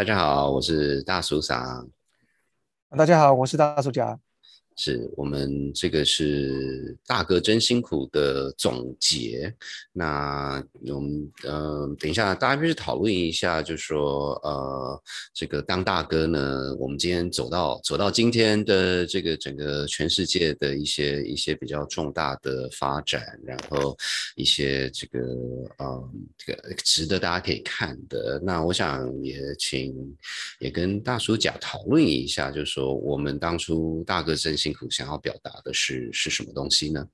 [0.00, 1.86] 大家好，我是大叔桑。
[2.96, 4.18] 大家好，我是大叔甲。
[4.82, 9.54] 是我们这个是大哥真辛苦的总结。
[9.92, 15.02] 那我们呃，等一下大家就是讨论一下，就说呃，
[15.34, 23.94] 这个当大哥呢，我们今天走到走到今天的这个整个全世界的一些一些比较重大的发展，然后
[24.34, 25.20] 一些这个
[25.76, 28.40] 呃这个值得大家可以看的。
[28.42, 29.94] 那我想也请
[30.58, 34.69] 也跟大叔甲讨论一下，就是说我们当初大哥真辛。
[34.90, 37.08] 想要表达的是是什么东西呢？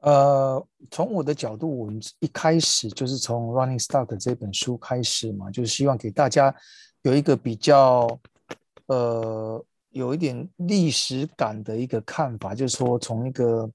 [0.00, 6.54] 呃，从我的角度，我们一开始就是从《Running Start》这本书开始嘛，就是希望给大家
[7.02, 8.08] 有一个比较
[8.86, 13.70] 呃有一点历史感的一个看法，就是说从一个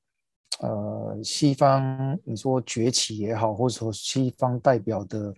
[0.61, 5.31] 呃西方你说崛起也好，或者说西方代表的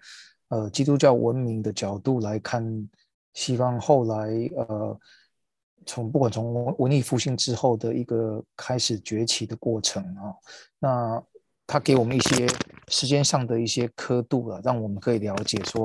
[0.48, 2.90] 呃基督教文明的角度来看，
[3.34, 4.98] 西方后来呃。
[5.88, 10.36] 从不管从文艺复兴之后的一个开始崛起的过程啊，
[10.78, 11.24] 那
[11.66, 12.46] 他给我们一些
[12.90, 15.84] 时间上的一些刻度了，让我们可以了解说，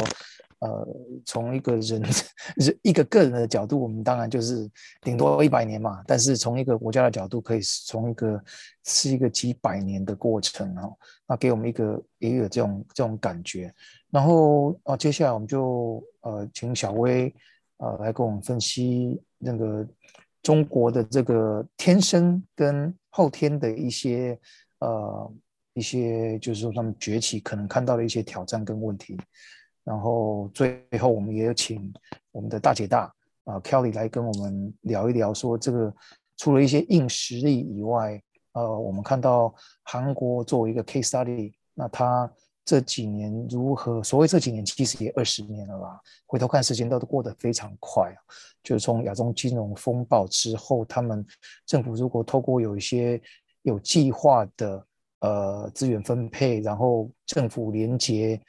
[0.58, 0.86] 呃，
[1.24, 2.02] 从一个人
[2.56, 4.68] 人一个个人的角度，我们当然就是
[5.00, 8.42] 顶多一百年嘛，但是从一个国家的角度，可以从一个
[8.84, 10.90] 是一个几百年的过程啊，
[11.26, 13.72] 那给我们一个也有这种这种感觉。
[14.10, 17.32] 然后啊，接下来我们就呃，请小薇。
[17.78, 19.86] 呃，来跟我们分析那个
[20.42, 24.38] 中国的这个天生跟后天的一些
[24.78, 25.32] 呃
[25.74, 29.18] 一些，就是说他们崛起可能看到的一些挑战跟问题。
[29.84, 31.92] 然后最后我们也有请
[32.30, 33.12] 我们的大姐大
[33.44, 35.92] 啊 Kelly 来跟我们聊一聊，说这个
[36.36, 42.32] 除了一些硬实力以外，呃，我们看到韩国作为一个 case study，那他。
[42.64, 44.02] 这几年如何？
[44.02, 46.00] 所谓这几年，其实也二十年了吧。
[46.26, 48.18] 回头看，时间都都过得非常快啊。
[48.62, 51.26] 就是从亚中金融风暴之后，他们
[51.66, 53.20] 政府如果透过有一些
[53.62, 54.86] 有计划的
[55.20, 58.40] 呃资源分配，然后政府连接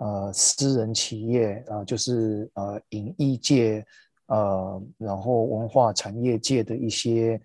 [0.00, 3.86] 呃私人企业啊，就是呃影艺界
[4.26, 7.40] 呃，然后文化产业界的一些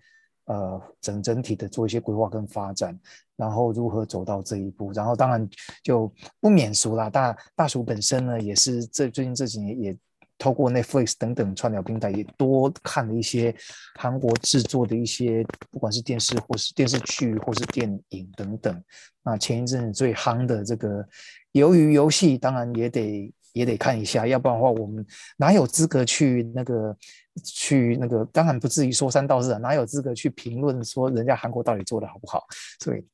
[0.46, 2.98] 呃整整体的做一些规划跟发展。
[3.36, 4.92] 然后如何走到这一步？
[4.92, 5.48] 然后当然
[5.82, 7.10] 就不免俗啦。
[7.10, 9.98] 大大叔本身呢，也是这最近这几年也
[10.38, 13.54] 透过 Netflix 等等串流平台，也多看了一些
[13.98, 18.82] 韩国制作的一些，不管是电视或是电视剧或是电影等等。
[19.22, 21.02] 那前一阵最夯的这个
[21.52, 25.04] 《鱿鱼游戏》，当然也得也得看一下，要不然的话，我们
[25.36, 26.96] 哪有资格去那个
[27.42, 28.24] 去那个？
[28.26, 32.44] 当然不至于说三道四啊，哪有资格去评论说人家韩国到底做的好不好？
[32.82, 33.04] 所以。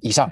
[0.00, 0.30] 以上，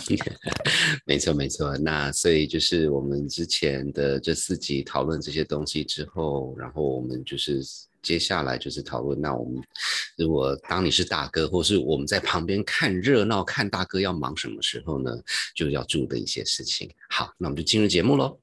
[1.04, 1.76] 没错没错。
[1.78, 7.60] 那所以就是我们之前的这四集讨论这些东西之后，然后我们就是
[8.02, 9.20] 接下来就是讨论。
[9.20, 9.62] 那我们
[10.16, 15.10] 如果当你是大哥，或是我们在旁边看热闹，看大哥要忙什么时候呢？
[15.54, 16.90] 就要注意的一些事情。
[17.10, 18.38] 好，那我们就进入节目喽。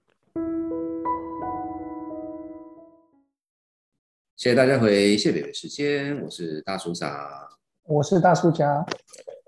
[4.38, 7.50] 谢谢大家回谢北北时间，我是大叔傻，
[7.84, 8.86] 我是大叔家。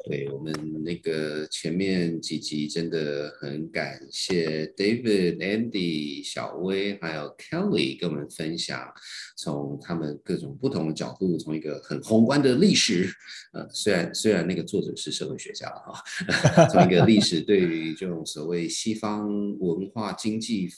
[0.08, 0.54] 对我们
[0.86, 8.90] 那个前面几集真的很感谢 David、Andy、小薇还有 Kelly 跟我们分享，
[9.36, 13.10] 从他们各种不同的角度，从一个很宏观的历史，
[13.52, 16.02] 呃，虽然虽然那个作者是社会学家哈，
[16.72, 19.28] 从一个历史对于这种所谓西方
[19.60, 20.70] 文化经济。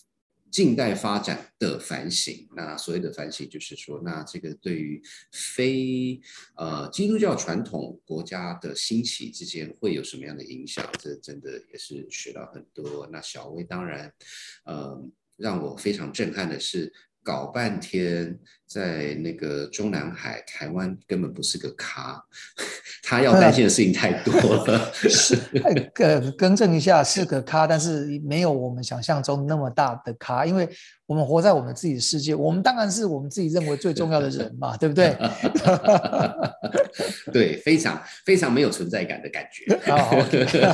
[0.52, 5.02] 近代发展的反省，那所谓的反省就是说，那这个对于
[5.32, 6.20] 非
[6.56, 10.88] 呃基督教传统国家的兴起之间会有什么样的影响？
[11.00, 13.08] 这真的也是学到很多。
[13.12, 14.12] 那小薇当然，
[14.66, 15.00] 呃，
[15.38, 16.92] 让我非常震撼的是。
[17.22, 22.24] 搞半天，在那个中南海，台湾根本不是个咖，
[23.02, 24.34] 他要担心的事情太多
[24.66, 24.94] 了。
[24.94, 25.36] 是，
[25.94, 30.70] 更更正一下，是个咖，但是没有我们想象中那么大的咖，因为。
[31.10, 35.18] 我们活在我们自己的世界，我们当然是我们自己认为最重要的人嘛，对不对？
[37.34, 39.66] 对，非常非常没有存在感的感觉。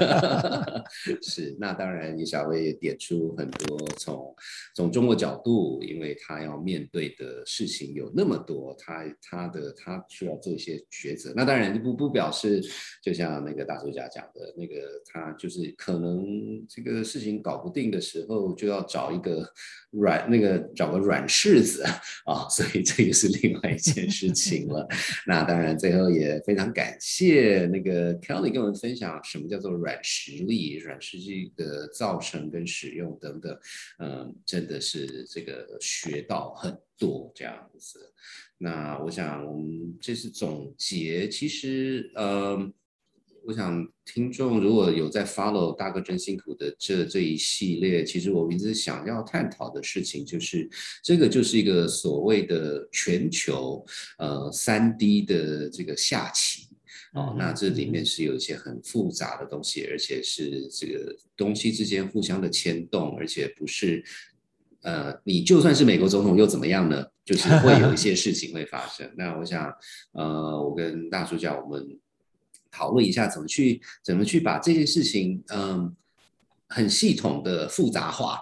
[1.24, 4.36] 是，那当然，李小薇也点出很多从
[4.76, 7.85] 从中国角度，因为他要面对的事情。
[7.94, 11.34] 有那么多，他他的他需要做一些抉择。
[11.36, 12.62] 那当然不不表示，
[13.02, 19.48] 就像那个大作家讲的那个，他就是可能这个事情搞不定的时候，就要找一个
[19.92, 21.84] 软那个找个软柿子
[22.26, 24.88] 啊，所以这也是另外一件事情了。
[25.28, 33.58] 那当然最后也非常感谢那个 Kelly 跟我们分享什么叫做软实力、软实力的造成跟使用等等，
[34.00, 38.14] 嗯，真的是这个学到很多这样子。
[38.58, 42.72] 那我想我们这次总结，其实呃。
[43.48, 50.68] 我想听众如果有在 follow 大哥真辛苦的这这一系列，其实我一直想要探讨的事情就是，
[51.04, 53.86] 这个就是一个所谓的全球
[54.18, 56.70] 呃三 D 的这个下棋
[57.14, 64.04] 哦，那这里面是有一些很复杂的东西，而且是这个东西之间互相的牵动，而且不是
[64.86, 67.06] 呃你就算是美国总统又怎么样呢？
[67.26, 69.06] 就是会有一些事情会发生。
[69.18, 69.70] 那我想
[70.14, 72.00] 呃，我跟大叔叫我们。
[72.78, 75.96] 讨论一下怎么去怎么去把这件事情，嗯，
[76.76, 78.38] 很系统的复杂化，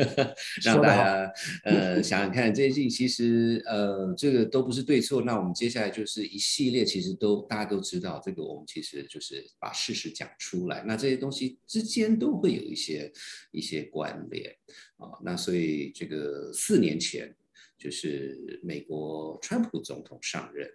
[0.64, 1.32] 让大家
[1.64, 5.20] 呃想想看，这些事情其实呃这个都不是对错。
[5.20, 10.82] 那我们接下来就是一系列，其实都大家都知道，这个我们其实就是把事实讲出来。
[10.86, 13.12] 那这些东西之间都会有一些
[13.50, 14.50] 一些关联
[14.96, 15.12] 啊。
[15.22, 17.36] 那所以这个四年前
[17.76, 20.66] 就是美国川普总统上任。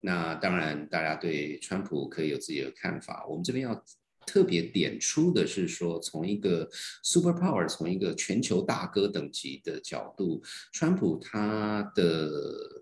[0.00, 3.26] 那当然，大家对川普可以有自己的看法。
[3.26, 3.82] 我们这边要
[4.26, 6.68] 特别点出的是说，从一个
[7.02, 10.42] super power，从一个全球大哥等级的角度，
[10.72, 12.30] 川普他的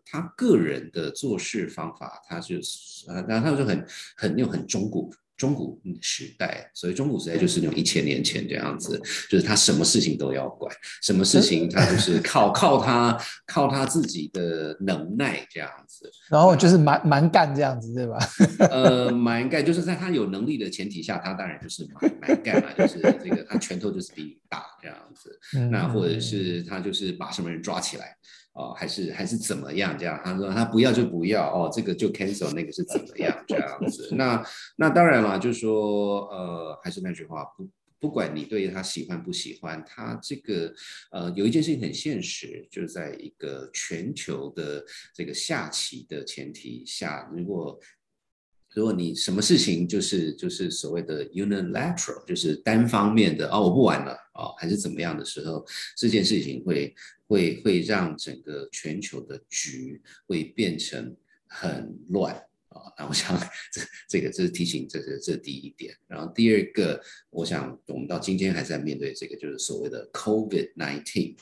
[0.05, 3.87] 他个人的做事方法，他就是啊，那他就很
[4.17, 5.13] 很又很中古。
[5.37, 18.19] 中古时代，所以中古时代就是那种一千年前这样子，就是他什么事情都要管，什么事情他就是靠 靠他靠他自己的能耐这样子，然后就是蛮蛮干这样子，对吧？
[18.71, 25.39] 呃，蛮干就是在他有能力的前提下，他当然就是蛮蛮干嘛， 就是这个他拳头就是比你大这样子，
[25.71, 28.17] 那或者是他就是把什么人抓起来。
[28.55, 29.97] 哦，还是还是怎么样？
[29.99, 33.45] 这样，他说他不要就不要哦，这个就 cancel，那个是怎么样？
[33.49, 34.45] 这样子，那
[34.77, 37.69] 那当然了，就是说，呃，还是那句话，不
[37.99, 40.75] 不管你对他喜欢不喜欢，他这个
[41.13, 44.85] 呃，有一件事情很现实，就是在一个全球的
[45.15, 47.79] 这个下棋的前提下，如果
[48.75, 55.65] 如果你什么事情就是就是所谓的 unilateral，就是单方面的哦，我不玩了哦，还是怎么样的时候，
[55.97, 56.95] 这件事情会
[57.27, 61.15] 会会让整个全球的局会变成
[61.47, 62.35] 很乱
[62.69, 62.81] 啊。
[62.97, 63.39] 那我想
[63.73, 65.95] 这这个这是提醒，这是这第一点。
[66.07, 71.37] 然后第二个，我想我们到今天还在面对这个，就是所谓的 COVID nineteen。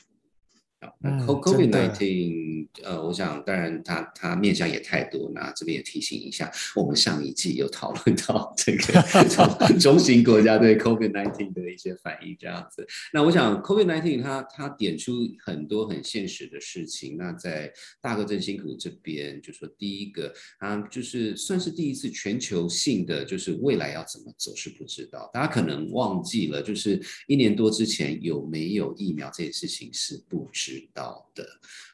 [1.03, 12.87] 那 COVID nineteen，呃，我想当然它它面向也太多，那这边也提醒一下，我们上一季有讨论到这个 中中型国家对 COVID nineteen 的一些反应这样子。
[13.13, 15.13] 那我想 COVID nineteen 它它点出
[15.45, 17.17] 很多很现实的事情。
[17.19, 30.70] 那在大哥真辛苦这边，就说第一个，啊，就是算是第一次全球性的，就是未来要怎么走是不知道，大家可能忘记了，就是一年多之前有没有疫苗这件事情是不知。
[30.71, 31.45] 知道的。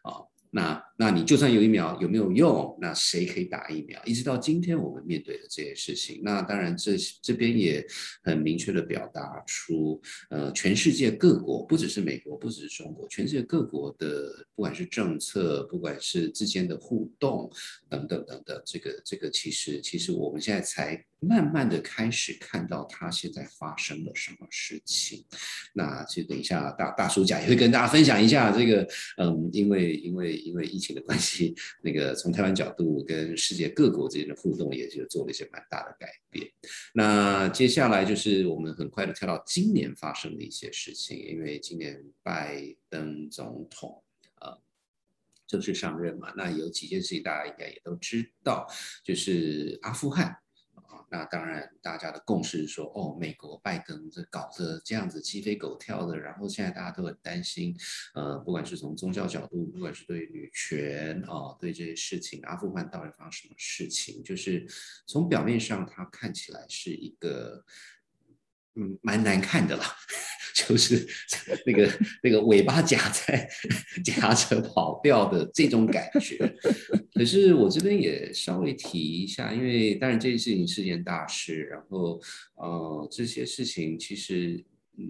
[0.03, 0.21] 啊，
[0.51, 2.77] 那那你就算有疫苗有没有用？
[2.81, 4.03] 那谁可以打疫苗？
[4.05, 7.87] 一直到今天我们面对的这些事情，那当然这这边也
[8.23, 10.01] 很明确的表达出，
[10.31, 17.51] 呃，全世界各国不只是美国，不只是中国，全世界各国的不管是政策，不管是之间的互动
[17.89, 21.05] 等等等等，这个这个其实其实我们现在才。
[21.19, 25.25] 慢慢的开始看到他现在发生了什么事情，
[25.73, 28.87] 那其实等一下大大叔讲也会跟大家分享一下这个，
[29.17, 36.51] 嗯，因为因为因为疫情的关系，那个从台湾角度跟世界各国之间的互动也就做了一些蛮大的改变。
[36.93, 44.03] 那接下来就是我们很快的跳到今年发生的一些事情，因为今年拜登总统
[44.41, 44.59] 呃
[45.47, 48.67] 正式上任嘛，那有几件事情大家应该也都知道，
[49.05, 50.37] 就是阿富汗。
[51.09, 57.77] 那当然，大家的共识是说，哦，美国拜登这搞得这样子鸡飞狗跳的，然后现在大家都很担心，
[58.15, 64.67] 呃，不管是从宗教角度，不管是对女权啊，对这些事情，阿富汗到底发生什么事情，就是
[65.07, 67.65] 从表面上，它看起来是一个。
[68.77, 69.85] 嗯，蛮难看的啦，
[70.55, 71.07] 就是
[71.65, 71.91] 那个
[72.23, 73.49] 那个尾巴夹在
[74.05, 76.37] 夹着跑掉的这种感觉。
[77.15, 82.21] 可是我这边也稍微提一下，因为当然这件事情是件大事，然后
[82.57, 84.63] 呃这些事情其实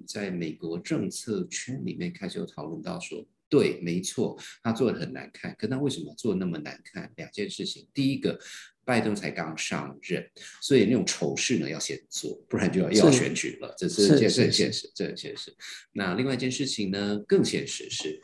[0.07, 5.55] 在美国政策圈里面开始有讨论到说，对，没错，他做的很难看。
[5.59, 7.11] 可他为什么做那么难看？
[7.17, 8.39] 两件事情，第一个，
[8.87, 10.25] 拜登才刚上任，
[10.63, 15.55] 所以那种丑事呢要先做，不然就要要选举了，这是这是很现实，这很现实。
[15.93, 18.19] 那另外一件事情呢，更现实是，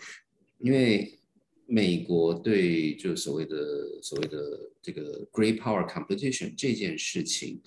[0.59, 1.19] 因为
[1.66, 3.57] 美国对就所谓的
[4.00, 4.38] 所谓的
[4.81, 7.61] 这个 Great Power Competition 这件事情，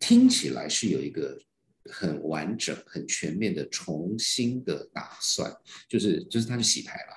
[0.00, 1.38] 听起来是有一个。
[1.86, 5.52] 很完整、很全面的重新的打算，
[5.88, 7.12] 就是就是他去洗牌了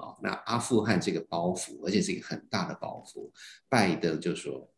[0.00, 0.16] 啊。
[0.22, 3.30] 那阿富汗这个包袱，而且是一个很大的包袱，
[3.68, 4.68] 拜登就说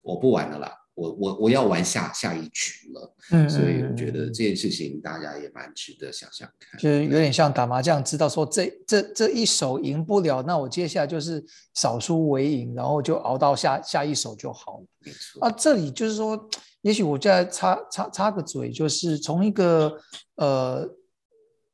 [0.00, 3.14] 我不玩了啦，我我我要玩下下一局了。
[3.32, 11.44] 嗯，所以我觉得这件事情大家也蛮值得想想看，就是有点像打麻将，知道说这这这一手赢不了，那我接下来就是
[11.74, 14.86] 少输为赢，然后就熬到下下一手就好了。
[15.00, 16.48] 没错啊，这里就是说。
[16.82, 20.00] 也许我再插插插个嘴，就是从一个
[20.36, 20.88] 呃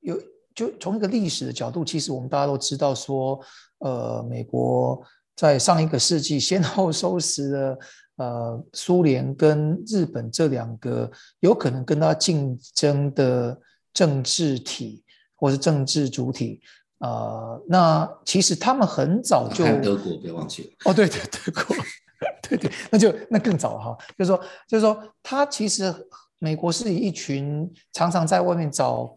[0.00, 0.20] 有
[0.56, 3.38] 就从一个历史的角度，其实我们大家都知道说，
[3.78, 5.00] 呃，美国
[5.36, 7.78] 在上一个世纪先后收拾了
[8.16, 11.08] 呃苏联跟日本这两个
[11.40, 13.56] 有可能跟他竞争的
[13.92, 15.04] 政治体
[15.36, 16.60] 或是政治主体，
[16.98, 21.76] 呃，那其实他们很早就德国，别忘记了哦，对对，德国。
[22.48, 25.94] 对对，那就那更早哈，就是说，就是说，他其实
[26.38, 29.14] 美国是一群常常在外面找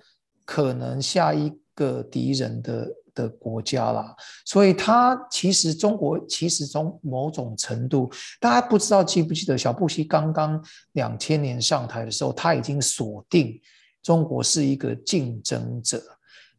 [0.50, 4.16] 可能下一个敌人的的国家啦，
[4.46, 10.60] 所以他其实中国其实从某种程度，大家不知道记不记得小布希刚刚
[10.94, 13.62] 两千年上台的时候，他已经锁定
[14.02, 16.02] 中国是一个竞争者，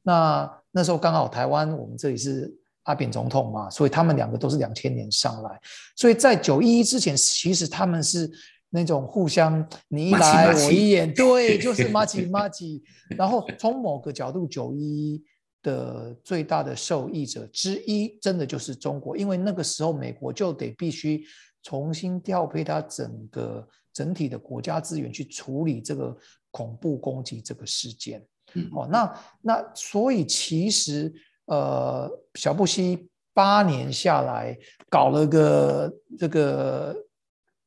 [0.03, 2.57] 那那时候刚好台湾我们这里是。
[2.85, 5.61] 阿扁总统嘛，所以他们两个都是两千年上来，
[5.95, 8.29] 所以在九一一之前，其实他们是
[8.71, 12.83] 那种互相你一来我一眼，对， 就是马吉马吉。
[13.17, 15.23] 然后从某个角度，九一
[15.63, 21.23] 的最大的受益者之一，真的就是中国，因为那个时候美国就得必须
[21.63, 26.17] 重新调配它整个整体的国家资源去处理这个
[26.51, 28.25] 恐怖攻击这个事件。
[28.73, 31.13] 哦，那那所以其实。
[31.47, 34.57] 呃，小布希八年下来
[34.89, 36.95] 搞了个这个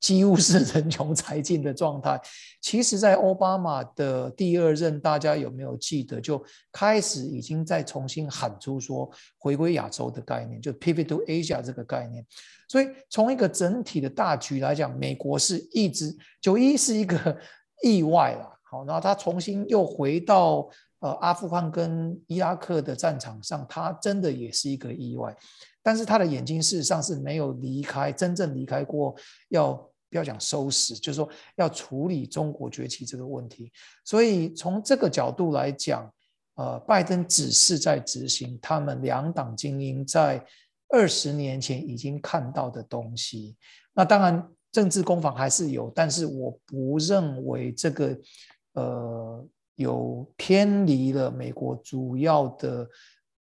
[0.03, 2.19] 几乎是人穷财尽的状态。
[2.59, 6.43] 其实，在奥巴马的第二任，大家有没有记得，就
[6.73, 12.25] 开始已经在重新喊出说回归亚洲的概念，就 pivot to Asia 这个概念。
[12.67, 17.37] 所以，从一个整体的大局来讲，美国是一直九一是一个
[17.81, 18.59] 意外了。
[18.63, 20.69] 好，然后他重新又回到。
[20.99, 25.35] 呃，阿富汗跟伊拉克的战场上，他真的也是一个意外，
[25.81, 29.13] 但是他的眼睛事实上是没有离开，真正离开过。
[29.49, 29.73] 要
[30.13, 33.71] 不要讲收拾，就是说要处理中国崛起这个问题。
[34.05, 36.07] 所以从这个角度来讲，
[36.55, 40.45] 呃，拜登只是在执行他们两党精英在
[40.89, 43.57] 二十年前已经看到的东西。
[43.93, 48.17] 那当然，政治攻防还是有，但是我不认为这个，
[48.73, 49.47] 呃。
[49.75, 52.87] 有偏离了美国主要的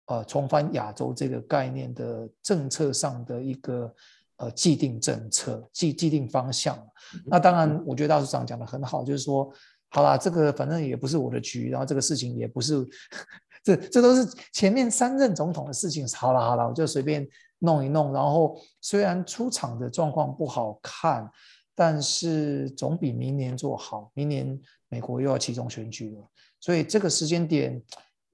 [0.07, 3.95] 呃重返亚洲这个概念的政策上的一个
[4.37, 6.79] 呃既定政策既既定方向。
[7.27, 9.53] 那当然，我觉得大市长讲的很好，就是说，
[9.91, 12.87] 好啦，这个反正也不是我的局，然后这个事情也不是，
[13.65, 16.07] 这这都是前面三任总统的事情。
[16.09, 17.27] 好了好了，我就随便
[17.59, 18.12] 弄一弄。
[18.12, 21.31] 然后虽然出场的状况不好看，
[21.75, 24.11] 但是总比明年做好。
[24.15, 24.61] 明年。
[24.93, 27.83] 美国又要其中选举了，所以这个时间点，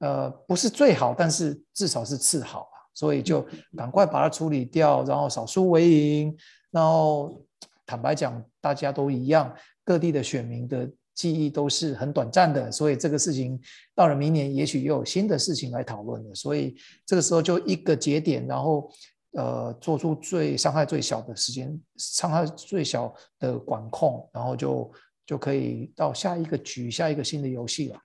[0.01, 6.37] 呃，不是最好，但是至少是次好啊，所以就赶快把它处理掉，然后少输为赢。
[6.73, 7.41] 然后
[7.87, 13.61] 坦白讲，大家都一样，各地的选民的记忆都是很短暂的，所以这个事情
[13.95, 16.35] 到了明年，也许又有新的事情来讨论了。
[16.35, 16.77] 所以
[17.07, 18.91] 这个时候就一个节点，然后
[19.33, 24.91] 呃，做出最伤害最小的时间，伤害最小的管控，然后就。
[25.29, 28.01] 就可以到下一个局，下一个新的游戏了。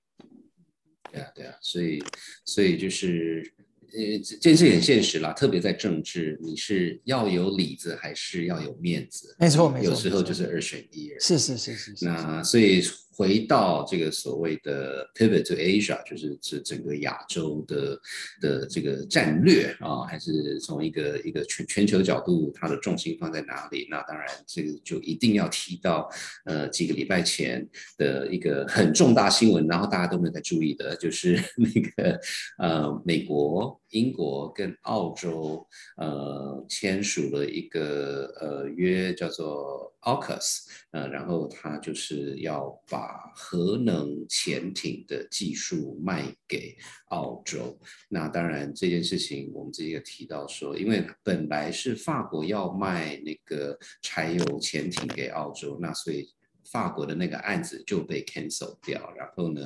[1.10, 2.04] 对啊，对啊，所以，
[2.44, 3.50] 所以就是，
[3.94, 9.36] 呃，这件事很现实啦，特别在政治，你是要有里子，还是要有面子？
[9.40, 11.12] 没错，没错，有时候就是二选一。
[11.20, 11.94] 是是是是。
[12.02, 12.84] 那所以。
[13.16, 18.00] 回到这个所谓的 pivot to Asia，就是指整个亚洲的
[18.42, 23.88] 的这个战略啊，还是从一个一个全全球角度，它的重心放在哪里？
[23.90, 26.10] 那当然，这个就一定要提到
[26.46, 27.68] 呃几个礼拜前
[27.98, 32.20] 的一个很重大新闻，然后大家都没有在注意的，就是 那个
[32.58, 35.66] 呃美国、英国跟澳洲
[35.98, 46.74] 呃签署了一个呃约，叫做 AUKUS，呃，然后它就是要把把核能潜艇的技术卖给
[47.10, 47.78] 澳洲。
[48.08, 56.30] 那当然这件事情我们之前也提到说，因为本来是法国要卖那个柴油潜艇给澳洲，那所以。
[56.72, 59.62] 法国的那个案子就被 cancel 掉，然后呢，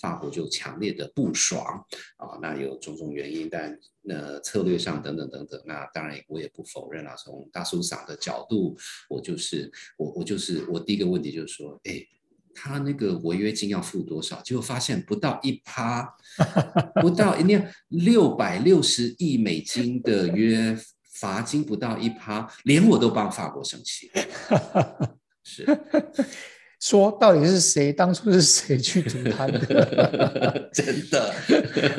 [0.00, 1.64] 法国就强烈的不爽
[2.18, 7.16] 啊，那有种种原因，但那策略上等等等等，那当然我也不否认啊。
[7.16, 8.76] 从大叔嫂的角度，
[9.08, 12.06] 我就是我我就是我第一个问题就是说，哎，
[12.54, 14.40] 他那个违约金要付多少？
[14.42, 16.08] 结果发现不到一趴，
[17.00, 20.76] 不到一年六百六十亿美金的约
[21.20, 24.10] 罚金不到一趴，连我都帮法国生气。
[25.44, 25.66] 是，
[26.80, 29.58] 说到底是谁当初是谁去阻他的？
[30.72, 31.34] 真的，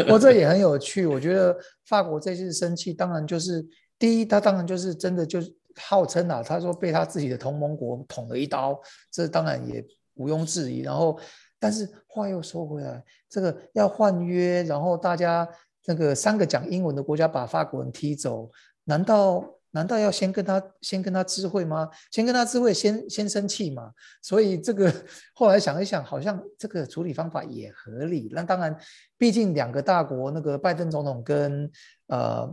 [0.09, 1.05] 我这也很有趣。
[1.05, 1.55] 我觉得
[1.85, 3.65] 法国这次生气，当然就是
[3.99, 8.79] 第一，他当然就是真的就是号称啊，他说被他自己的同盟国捅了一刀，
[9.11, 10.81] 这当然也毋庸置疑。
[10.81, 11.19] 然后，
[11.59, 15.47] 但是话又说回来，这个要换约，然后大家
[15.85, 18.51] 那个三个讲英文的国家把法国人踢走，
[18.83, 19.43] 难道？
[19.75, 21.89] 难道要先跟他先跟他知会吗？
[22.11, 23.91] 先跟他知会，先先生气嘛？
[24.21, 24.93] 所以这个
[25.33, 28.29] 后来想一想，好像这个处理方法也合理。
[28.31, 28.77] 那当然，
[29.17, 31.67] 毕竟两个大国，那个拜登总统跟
[32.05, 32.47] 呃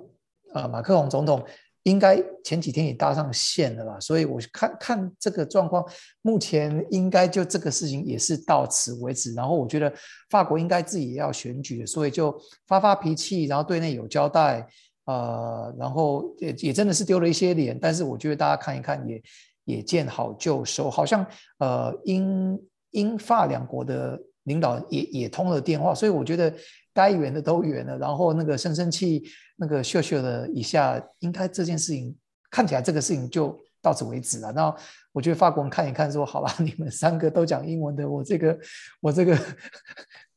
[0.55, 1.45] 呃马克龙总统，
[1.85, 4.01] 应该前几天也搭上线了啦。
[4.01, 5.85] 所以我看看这个状况，
[6.23, 9.35] 目前应该就这个事情也是到此为止。
[9.35, 9.93] 然后我觉得
[10.29, 14.67] 法国应该自己也要选举，所以就发发脾气，然后对内有交代。
[15.07, 19.23] 呃，然后也也真的是丢了一些脸，但是我觉得大家看一看也
[19.65, 21.27] 也见好就收，好像
[21.59, 22.57] 呃英
[22.93, 26.55] 英法两国的领导也也通了电话，所以我觉得
[26.95, 29.25] 该圆的都圆了，然后那个生生气
[29.61, 32.17] 那个秀秀的以下，应该这件事情
[32.51, 34.51] 看起来这个事情就到此为止了。
[34.53, 34.75] 那
[35.13, 38.59] 我觉得法国人看一看说，好吧，你们三个都讲英文的，我这个
[39.01, 39.39] 我这个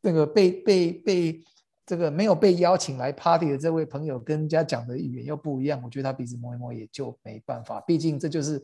[0.02, 1.44] 那个被被被。
[1.86, 7.82] 这个没有被邀请来 party 的这位朋友，跟人家讲的语言又不一样，我觉得他鼻子摸一摸也就没办法。
[7.82, 8.60] 毕竟这就是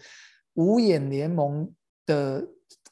[0.53, 1.69] 五眼联盟
[2.05, 2.41] 的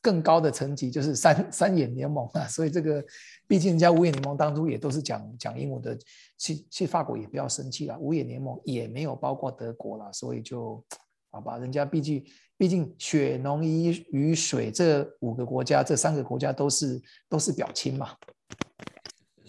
[0.01, 2.45] 更高的层级，就是三三眼联盟啊。
[2.45, 3.01] 所以这个，
[3.47, 5.97] 毕竟人家五眼联盟当初也都是讲讲英文的，
[6.37, 7.97] 去去法国也不要生气了。
[7.99, 10.83] 五眼联盟也没有包括德国了，所以就
[11.31, 11.57] 好吧。
[11.57, 12.23] 人家毕竟
[12.57, 18.15] 毕竟血浓于于水，这五个国家，这三个国家都是都是表亲嘛。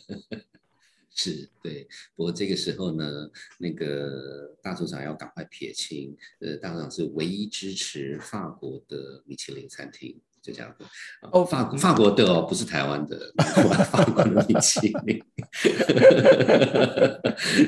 [1.11, 3.05] 是对，不过这个时候呢，
[3.59, 10.21] 那个大组长要赶快撇清，呃，大组长是唯一支持法国的米其林餐厅。
[10.41, 10.85] 就这样子
[11.33, 13.33] 哦，法法国的哦，不是台湾的，
[13.91, 15.21] 法国的米其林，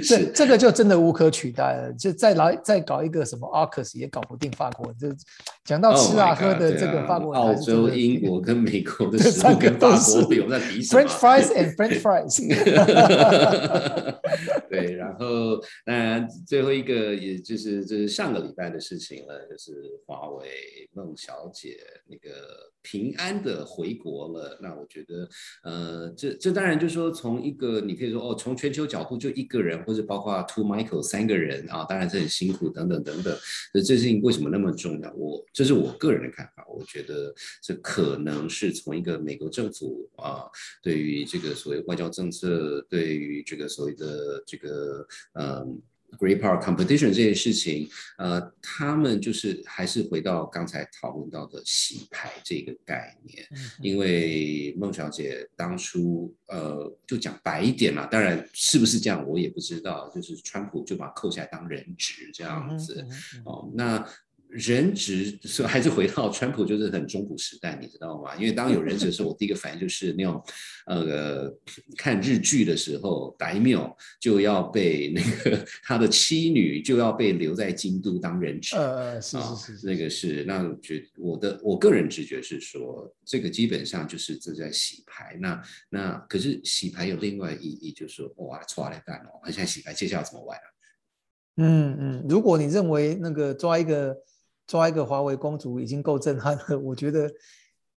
[0.02, 1.92] 这这个就真的无可取代了。
[1.92, 4.92] 就再来再搞一个什么 Arcus 也搞不定法国。
[4.94, 5.08] 就
[5.64, 12.40] 讲到吃啊喝的这个法国，澳洲、英国跟美国的 三个都是有在比什么 French fries and French fries。
[14.68, 19.72] 对，然后当然最后一个也就是就是上个礼拜的事情了，就是
[20.06, 20.48] 华为
[20.92, 22.30] 孟小姐那个。
[22.82, 25.28] 平安的回国了，那我觉得，
[25.64, 33.36] 呃，这这当然就是说，从一个你可以说哦，从全球角度就一个人，或者包括 Two Michael 三个人啊，当然是很辛苦等等等等。
[33.74, 35.12] 那这事情为什么那么重要？
[35.12, 40.46] 我这是我个人的看法，我觉得这可能是从一个美国政府啊，
[40.82, 45.78] 对于这个所谓外交政策，对于这个所谓的这个嗯。
[46.18, 53.46] Great Power Competition 这件事情，呃，他们就是还是回到刚才讨论到的洗牌这个概念，
[53.80, 63.04] 因为孟小姐当初呃就讲白一点嘛，当然是不是这样我也不知道，就是川普就把扣下来当人质这样子，
[63.44, 64.06] 哦，那。
[64.50, 68.34] 人质是还是回到川普就是很中古时代，你知道吗？
[68.34, 70.42] 因为当有人质的时候，我第一个反应就是那种，
[70.86, 71.48] 呃，
[71.96, 78.74] 看日剧的时候，白缪就要被那个他的妻女就要被留在京都当人质。
[78.74, 85.38] 呃，是是是，那个是那觉我的我个人直觉是说，这个基本上就是正在洗牌。
[85.40, 90.66] 那那可是洗牌有另外意义，就是说哇，抓来干哦，现在洗牌接下来怎么玩啊？
[91.58, 94.16] 嗯嗯，如果你认为那个抓一个。
[94.70, 97.28] 抓一个华为公主已经够震撼了， 我觉得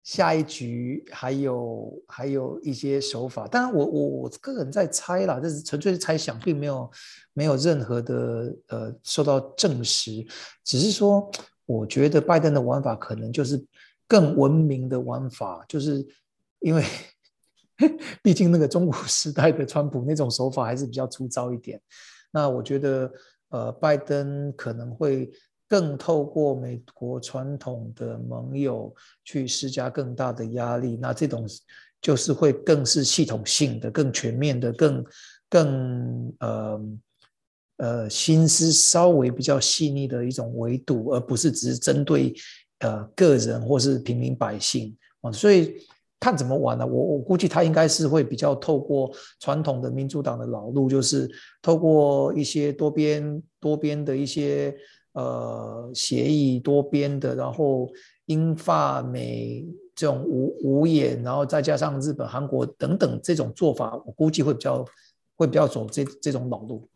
[0.03, 3.47] 下一局还有还有一些手法。
[3.47, 6.91] 当然，我我我个人在猜啦，这是纯粹是猜想，并没有
[7.35, 10.27] 没有任何的呃受到证实。
[10.65, 11.31] 只是说，
[11.67, 13.63] 我觉得拜登的玩法可能就是
[14.09, 16.03] 更文明的玩法，就是
[16.61, 16.83] 因为
[18.25, 21.79] 毕竟那个中古时代的川普那种手法还是比较粗糙一点。
[22.31, 23.13] 那我觉得
[23.51, 25.31] 呃，拜登可能会。
[25.73, 31.49] 更透过美国传统的盟友去施加更大的压力，那这种
[31.99, 35.05] 就是会更是系统性的、更全面的、更
[35.49, 36.81] 更呃
[37.79, 42.35] 呃心思稍微比较细腻的一种维度，而不是只是针对
[42.81, 45.75] 呃个人或是平民百姓啊，所以。
[46.23, 46.87] 看怎么玩呢？
[46.87, 51.29] 我我估计他应该是会比较透过传统的民主党的老路，就是
[51.61, 54.73] 透过一些多边多边的一些
[55.13, 57.91] 呃协议，多边的，然后
[58.27, 64.85] 英法美这种五五眼，然后再加上日本、韩国等等这种做法，我估计会比较
[65.37, 66.89] 会比较走这这种老路。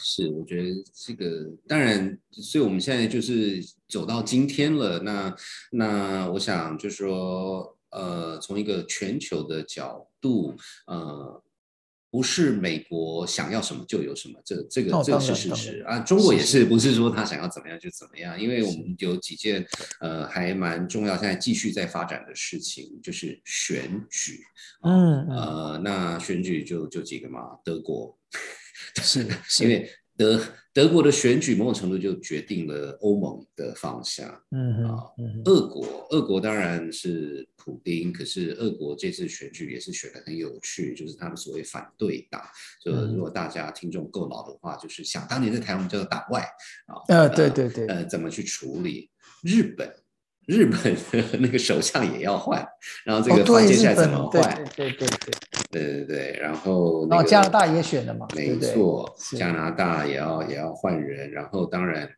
[0.00, 4.98] 是，我觉得这个当然，所以我们现在就是走到今天了。
[5.00, 5.36] 那
[5.72, 7.72] 那我想就是说。
[7.90, 10.54] 呃，从一个全球的角度，
[10.86, 11.42] 呃，
[12.16, 15.98] 不是美国想要什么就有什么，这这个这个是事实啊。
[15.98, 19.62] 中国也是，不是说他想要怎么样就怎么样，因为我们有几件
[20.00, 24.40] 呃还蛮重要，现在继续在发展的事情，就是选举。
[24.82, 28.18] 嗯呃，那选举就就几个嘛，德国
[29.02, 29.20] 是
[29.60, 29.86] 因为。
[30.18, 30.42] 德
[30.76, 34.28] 德国的选举某种程度就决定了欧盟的方向。
[34.50, 35.04] 嗯啊，
[35.46, 42.42] 俄国，俄国当然是普丁，可是俄国这次选举也是选的很有趣，就是他们所谓反对党。
[42.84, 46.42] 就如果大家听众够老的话，就是想当年在台湾叫做党外
[46.84, 47.00] 啊。
[47.08, 47.86] 呃，对对对。
[47.86, 49.08] 呃，怎么去处理
[49.42, 49.90] 日本？
[50.46, 52.66] 日本的 那个首相也要换，
[53.04, 54.64] 然后这个接下来怎么换？
[54.76, 55.34] 对对对对
[55.70, 58.26] 对对对，然后然后加拿大也选了嘛？
[58.34, 62.08] 没错，加拿大也要也要换人，然后当然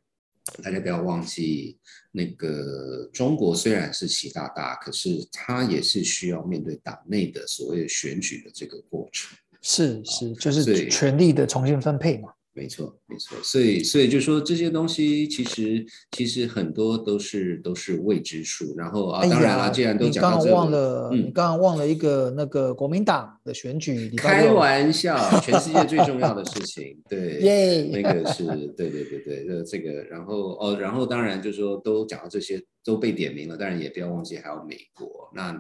[0.63, 1.79] 大家不要忘记，
[2.13, 9.37] 那个中国虽然是习大大，可是他也是需要面对党内的所谓选举的这个过程。
[9.63, 12.29] 是是，就是权力的重新分配嘛。
[12.55, 18.75] 没错，没错，所以，所以就说这些东西，其实，其实很多都是都是未知数。
[18.77, 24.13] 然后啊，当然了，既然都讲到这，你刚刚忘了，你刚刚忘了一个那个国民党的选举。
[24.17, 28.45] 开玩笑，全世界最重要的 事情，对，那个是
[28.77, 32.61] 对对对对，呃，这个，然后哦，然后当然就说都讲到这些。
[32.89, 35.31] 都被点名了，当然也不要忘记还有美国。
[35.35, 35.53] 那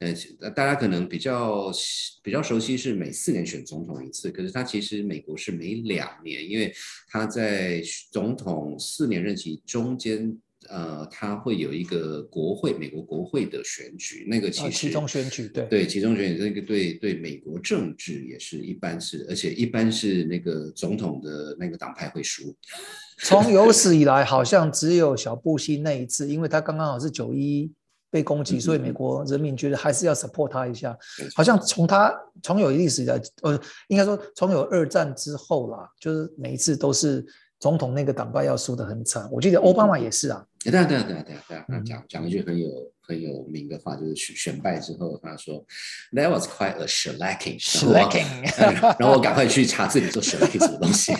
[0.00, 1.72] 呃，大家可能比较
[2.22, 6.70] 比较熟悉是每四年选总统一次，可是他其实美国是每两年，因为
[7.08, 22.54] 他在总统四年任期中间，呃，它会有一个国会，美国国会的选举，那个其实其中选举对对其中选举，这个对对美国政治也是一般是，而且一般是那个总统的那个党派会输。
[23.18, 27.72] 从有 史以来，好像只有小布希那一次，因为他刚刚好是九一
[28.10, 30.96] 被攻击，所以美国人民觉得还是要 support 他一下。
[31.34, 37.24] 好像从他从有历史以来，呃，应该说从有二战之后啦，就是每一次都是
[37.64, 39.26] 总统那个党派要输得很惨。
[39.32, 40.44] 我记得奥巴马也是啊。
[40.62, 42.68] 对啊对啊对啊对啊，讲讲一句很有。
[43.06, 45.62] 很有名的话就是选选败之后，他说
[46.12, 48.24] That was quite a shellacking，shellacking，
[48.98, 51.12] 然后我赶快去查字典，说 shellacking 什么东西，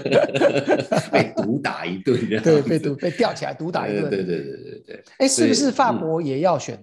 [1.12, 5.04] 被毒打一顿，对，被毒被吊起来毒打一顿，对对对对对对。
[5.18, 6.82] 哎，是不是法国也要选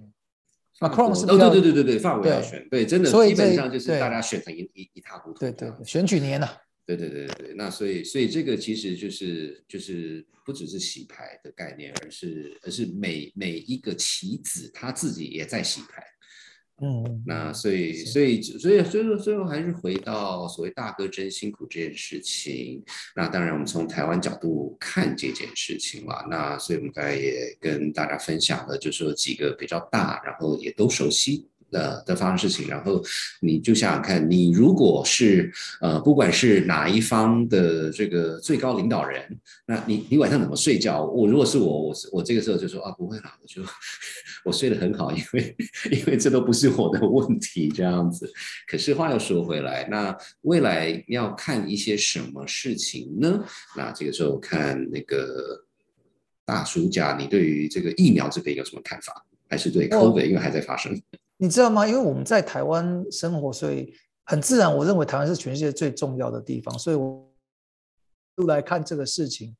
[0.78, 1.26] ？Macron 是？
[1.26, 5.40] 哦，对对对对对，法国要选，对，真的，基本上就是大家选成一一一塌糊涂。
[5.40, 6.48] 对对，选举年了。
[6.96, 16.02] 对对对对对，那所以所以这个其实就是就是不只是洗牌的概念，而是而是每每一个棋子他自己也在洗牌，
[16.82, 22.82] 嗯，那所以所以所以所以说最后还是回到所谓大哥真辛苦这件事情。
[23.14, 31.49] 那当然我们从台湾角度看这件事情了，那所以我们刚才也跟大家分享了，就说几个比较大，然后也都熟悉。
[31.70, 33.02] 的的发生事情，然后
[33.40, 41.04] 你就想想看，你如果是呃，不管是哪一方的这个最高领导人，那你你晚上怎么睡觉？
[41.04, 43.62] 我如果是我，我我这个时候就说啊，不会啦，我就
[44.44, 45.56] 我睡得很好，因为
[45.90, 48.30] 因为这都不是我的问题，这样子。
[48.66, 53.44] 可是话又说回来，那未来要看一些什么事情呢？
[53.76, 55.64] 那这个时候看那个
[56.44, 59.24] 大叔家，你对于这个疫苗这个有什么看法？
[59.48, 60.96] 还是对 COVID，因为还在发生。
[61.42, 61.88] 你知道吗？
[61.88, 63.90] 因为我们在台湾生活，所以
[64.24, 66.78] 很自然，我认为台湾是全世界最重要的地方。
[66.78, 67.26] 所以，我
[68.46, 69.56] 来看这个事情，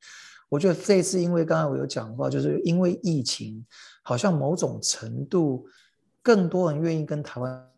[0.51, 3.65] 我觉得这次，因为刚才我有讲话，就是因为疫情，
[4.03, 5.67] 好像某种程度，
[6.21, 7.71] 更多人愿意跟台湾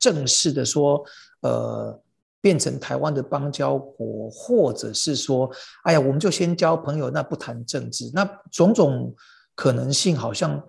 [0.00, 1.00] 正式的说，
[1.42, 2.02] 呃，
[2.40, 5.48] 变成台湾的邦交国，或者是说，
[5.84, 9.14] 哎呀，我们就先交朋友，那不谈政治，那种种
[9.54, 10.60] 可能性，好像。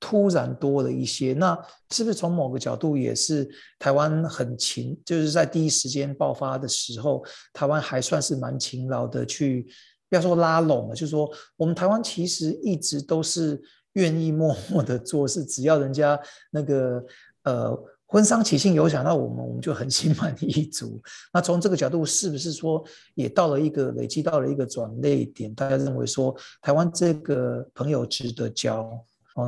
[0.00, 1.56] 突然多了一些，那
[1.90, 3.46] 是不是从某个角度也是
[3.78, 9.66] 台湾很勤，就是在第一时间爆发的时候，台湾还算是蛮勤劳的去
[10.08, 13.60] 不要说拉拢了，就是说我们台湾其实一直都是
[13.92, 16.18] 愿意默默的做事，只要人家
[16.50, 17.04] 那个
[17.42, 21.00] 呃婚丧喜庆有想到我们，我们就很心满意足。
[21.32, 22.82] 那从这个角度，是不是说
[23.14, 25.54] 也到了一个累积到了一个转捩点？
[25.54, 28.90] 大家认为说台湾这个朋友值得交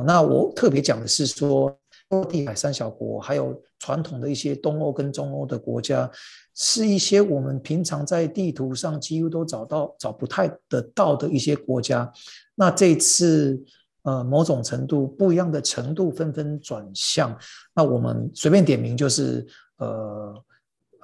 [0.01, 1.77] 那我特别讲的是说。
[2.29, 6.07] 地海三小国，还有传统的一些东欧跟中欧的国家，
[6.53, 12.11] 是一些我们平常在地图上几乎都找到找不太得到的一些国家。
[12.53, 13.59] 那这次
[14.03, 17.35] 呃，某种程度不一样的程度纷纷转向。
[17.73, 19.43] 那我们随便点名就是
[19.77, 20.35] 呃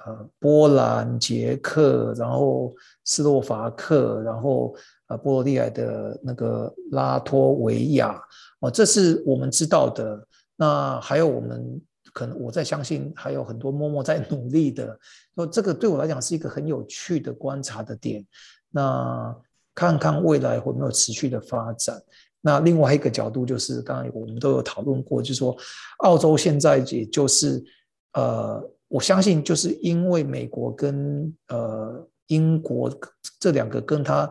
[0.06, 2.72] 呃，波兰、捷克，然后
[3.04, 4.72] 斯洛伐克，然后
[5.10, 8.22] 呃，波罗的海的那个拉脱维亚
[8.60, 10.24] 哦，这是我们知道的。
[10.54, 11.80] 那还有我们
[12.12, 14.96] 可能我在相信还有很多默默在努力的，
[15.34, 18.24] 说这个对我来讲是一个很有趣的观察的点。
[18.70, 19.36] 那
[19.74, 22.00] 看看未来会没有持续的发展。
[22.40, 25.56] 那另外一个角度就是刚刚我们都有讨论过，就是说
[25.98, 27.60] 澳洲现在也就是
[28.12, 32.88] 呃，我相信就是因为美国跟呃英国
[33.40, 34.30] 这两个跟他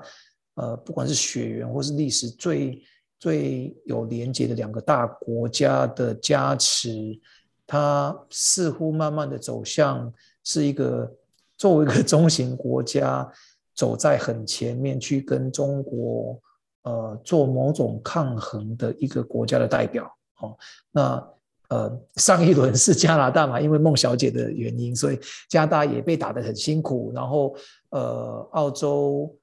[0.60, 2.84] 呃不管是血缘或是历史最。
[3.22, 7.20] 最有连接的两个大国家的加持，
[7.68, 10.10] 它似乎慢慢的走向
[10.42, 11.14] 是一个
[11.58, 13.30] 作为一个 中型国家，
[13.76, 16.40] 走在很前面去跟中国
[16.84, 20.10] 呃做某种抗衡的一个国家的代表。
[20.40, 20.58] 哦，
[20.90, 21.30] 那
[21.68, 25.20] 呃上一轮是加拿大嘛，因为孟小姐的原因，所以
[25.50, 27.12] 加拿大也被打得很辛苦。
[27.14, 27.54] 然后
[27.90, 29.36] 呃澳洲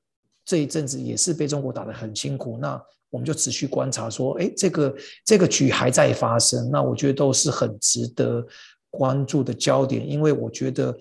[0.46, 2.56] 这一阵子也是被中国打得很辛苦。
[2.56, 2.80] 那
[3.10, 8.44] 我们就持续观察，说，哎，这个这个局还在发生，那我觉得都是很值得
[8.90, 10.96] 关注的焦点，因为我觉得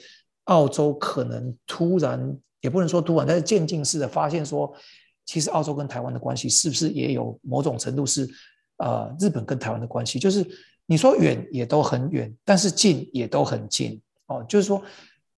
[0.45, 4.71] 澳洲可能突然，也不能说突然，但是渐进式的发现说，
[5.25, 8.29] 其实澳洲跟台湾的关系是不是也有某种程度是，
[8.77, 10.45] 呃，日本跟台湾的关系，就是
[10.85, 14.81] 你说远也都很远，但是近也都很近，哦，就是说，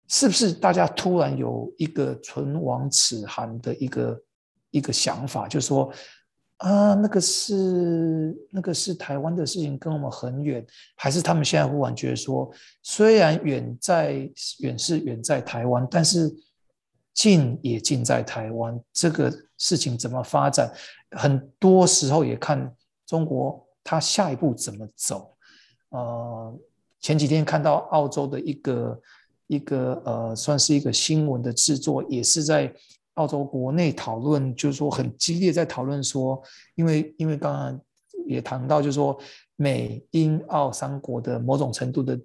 [0.08, 4.22] 是不是大家突然有一个唇亡齿寒的一个
[4.70, 5.92] 一个想法，就是说。
[6.58, 10.66] 啊，那个是那个是台湾的事情，跟我们很远，
[10.96, 12.50] 还是他们现在忽然觉得说，
[12.82, 14.26] 虽然远在
[14.60, 16.34] 远是远在台湾，但是
[17.12, 20.72] 近也近在台湾，这个事情怎么发展，
[21.10, 25.36] 很多时候也看中国他下一步怎么走。
[25.90, 26.58] 呃，
[27.02, 28.98] 前几天看到澳洲的一个
[29.46, 32.72] 一个呃，算是一个新闻的制作，也是在。
[33.16, 36.38] 澳洲国内讨论就是说很激烈，在讨论说，
[36.74, 37.80] 因为因为刚刚
[38.26, 39.18] 也谈到，就是说
[39.56, 42.20] 美英澳三国的某种程度的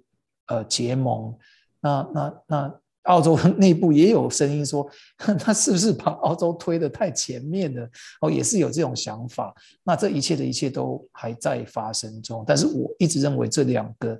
[0.48, 1.34] 呃结盟，
[1.80, 7.88] 那那那澳洲内部也有声音说， 他是不是把澳洲推得太前面了？
[8.20, 9.54] 哦，也是有这种想法。
[9.82, 14.14] 那这一切的一切都还在发生中，但是我一直认为这两个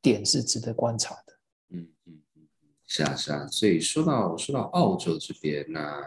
[0.00, 1.33] 点是值得观察的。
[2.96, 6.00] 是啊，是啊，所以说到说到澳洲这边，那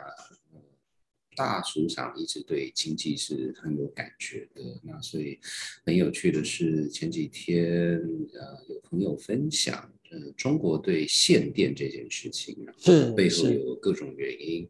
[1.36, 4.62] 大署长一直对经济是很有感觉的。
[4.84, 5.38] 那所以
[5.86, 8.00] 很有趣的是，前几天
[8.34, 9.92] 呃有朋友分享。
[10.10, 14.66] 呃，中国对限电这件事情，是背后有各种原因。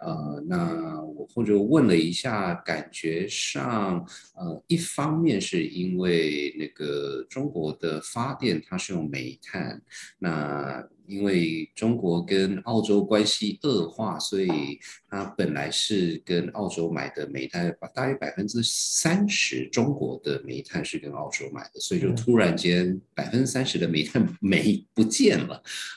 [0.00, 4.04] 呃，那我或者问了一下，感觉上，
[4.34, 9.80] 呃，一方面是因为那个中国的发电它是用煤炭，
[10.18, 24.86] 那因为中国跟澳洲关系恶化，所以它本来是跟澳洲买的煤炭，大约百分之三十中国的煤炭是跟澳洲买的，所以就突然间百分之三十的煤炭 煤。
[24.94, 25.54] 不见了，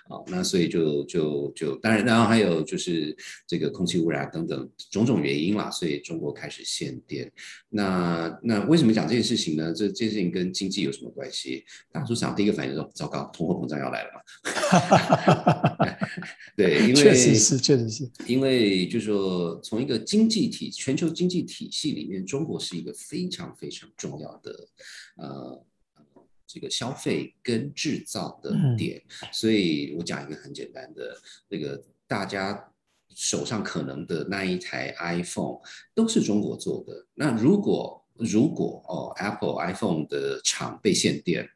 [0.07, 7.29] 啊，那所以就就就当然，然后还有就是这个空气污染等等种种原因啦，所以中国开始限电。
[7.69, 9.73] 那那为什么讲这件事情呢？
[9.73, 11.65] 这这件事情跟经济有什么关系？
[11.91, 14.21] 大叔想第一个反应说：糟糕，通货膨胀要来了嘛？
[16.55, 24.67] 对，因为确实是，确实是因为就是说，从一个经济体全球经济体系里面，中国是一个非常非常重要的
[25.17, 25.65] 呃。
[26.45, 32.71] 这个消费跟制造的点，所以我讲一个很简单的，那个大家
[33.09, 35.57] 手上可能的那一台 iPhone
[35.95, 37.07] 都是中国做的。
[37.15, 41.49] 那如果如果哦，Apple iPhone 的厂被限电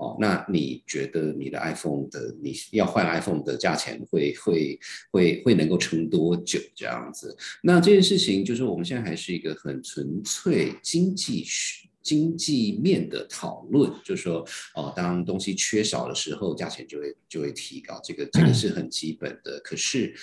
[0.00, 7.36] 哦，那你觉得你的 iPhone 的你要换 iPhone 的价钱会会会会能够撑多久这样子？
[7.62, 11.86] 那这件事情就是我们现在还是一个很纯粹经济学。
[12.02, 14.42] 经济面的讨论，就是说，
[14.74, 19.60] 哦，当东西缺少的时候，价钱就会就会提高，这个这个是很基本的。
[19.60, 20.14] 可是，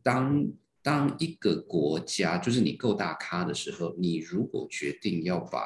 [0.00, 0.46] 当
[0.84, 5.60] 当一个国家就是你够大咖的时候，你如果决定要把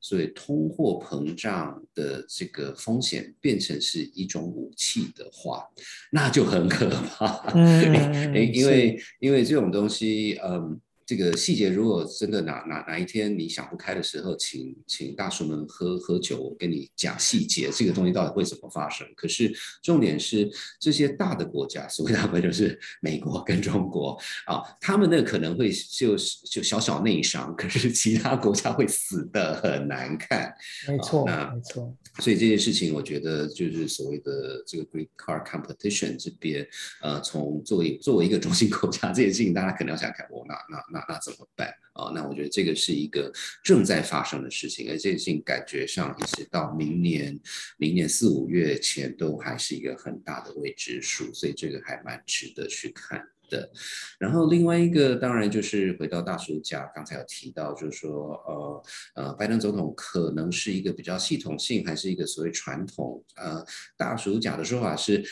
[0.00, 5.68] 所谓通货膨胀的这个风险变成是一种武器的话，
[6.10, 7.52] 那就很可怕。
[7.54, 10.80] 嗯， 因为因为这种东西，嗯。
[11.12, 19.06] 这个细节，如果真的哪哪哪一天你想不开的时候，请请大叔们喝喝酒，我跟你讲细节，这个东西到底会怎么发生？
[19.14, 26.16] 可是重点是这些大的国家，所谓大国就是美国跟中国啊，他们那可能会就
[26.50, 30.50] 就小小内伤，可是其他国家会死的很难看。
[30.88, 31.94] 没错，那没错。
[32.20, 36.66] 所以这件事情，我觉得就是所谓的这个 Greek Car Competition 这边，
[37.02, 41.01] 呃，从作为作为一个中心国家，这件事情大家可能要想看，我那那那。
[41.08, 42.10] 那怎么办啊？
[42.14, 47.38] 那我觉得这个是一个正在发生的事情，而这件事情感觉上一直到明年，
[47.76, 53.70] 明年四五月前都还是一个很大的未知数，所以这个还蛮值得去看的。
[54.18, 58.82] 然后另外一个当然就是回到大叔家，刚才有提到，就是说呃
[59.14, 63.24] 呃，拜登总统可能是一个比较系统性，还是一个所谓传统？
[63.36, 63.64] 呃，
[63.96, 65.24] 大叔讲的说法是。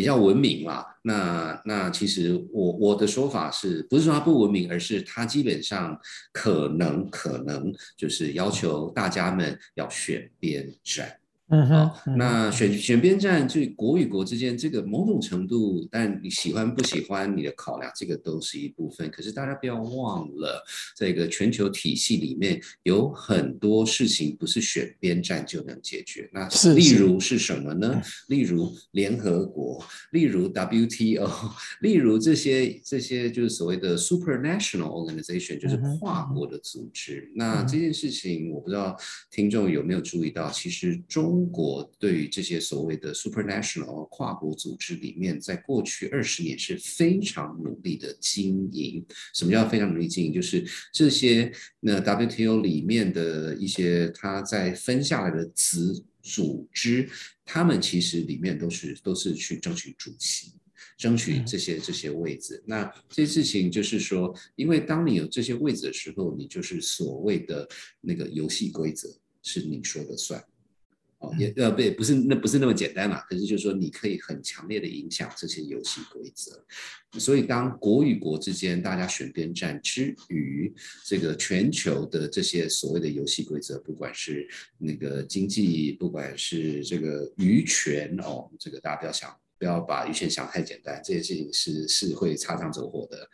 [0.00, 6.00] 比较文明嘛，那那其实我我的说法是不是说它不文明，而是它基本上
[6.32, 11.19] 可能可能就是要求大家们要选边站。
[11.52, 19.10] 嗯哼，那选选边站，就国与国之间这个某种程度，但你喜欢不喜欢你的考量，这个都是一部分。
[19.10, 20.64] 可是大家不要忘了，
[20.96, 26.30] 这个全球体系里面有很多事情不是选边站就能解决。
[26.32, 28.00] 那例如是什么呢？
[28.28, 29.82] 例如联合国，
[30.12, 31.28] 例如 WTO，
[31.82, 37.28] 例如这些这些就是所谓的 supranational organization，就是跨国的组织。
[37.34, 38.96] 那这件事情，我不知道
[39.32, 41.39] 听众有没有注意到，其实中。
[41.40, 49.02] 中国对于这些所谓的 supranational 跨国组织里面，在过去二十年是非常努力的经营。
[49.34, 50.34] 什么叫非常努力经营？
[50.34, 51.50] 就是这些
[51.80, 57.08] 那 WTO 里面的一些它在分下来的子组织，
[57.46, 60.52] 他们其实里面都是都是去争取主席，
[60.98, 62.62] 争取这些这些位置。
[62.66, 67.66] 那这些事情就是说，因为当你有这些位置的时候，你就是所谓的
[68.02, 69.08] 那个游戏规则
[69.42, 70.44] 是你说的算。
[71.20, 76.64] 哦，也呃不不是那不是那么简单嘛，可是就是说你可以很强烈的影响这些游戏规则，
[77.20, 93.28] 所以当国与国之间大家选边站之余，这个全球的这些所谓的游戏规则，不管是那个经济，不管是这个渔权哦，这个大家不要想不要把渔权想太简单，这些事情是是会擦枪走火的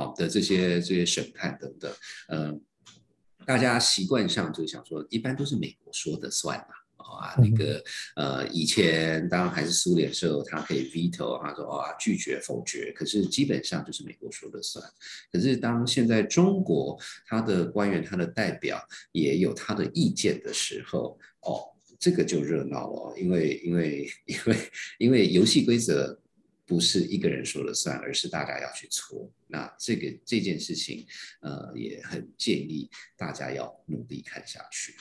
[0.00, 1.92] 哦的这些这些审判等等，
[2.28, 2.62] 嗯，
[3.44, 6.66] 大家习惯上就想说，一般都是美国说的算嘛。
[6.66, 6.81] 啊，
[7.38, 7.82] 那个
[8.16, 14.84] 呃，以前当然还是苏联时候，他可以 veto，他说啊拒绝否决，可是基本上就是美国说了算。
[15.30, 21.64] 可是当现在中国他的官员、他的代表也有他的意见的时候，哦，
[21.98, 24.56] 这个就热闹了，因为因为因为
[24.98, 26.18] 因为游戏规则
[26.66, 29.30] 不是一个人说了算，而是大家要去搓。
[29.46, 31.06] 那这个这件事情，
[31.40, 34.94] 呃，也很建议大家要努力看下去。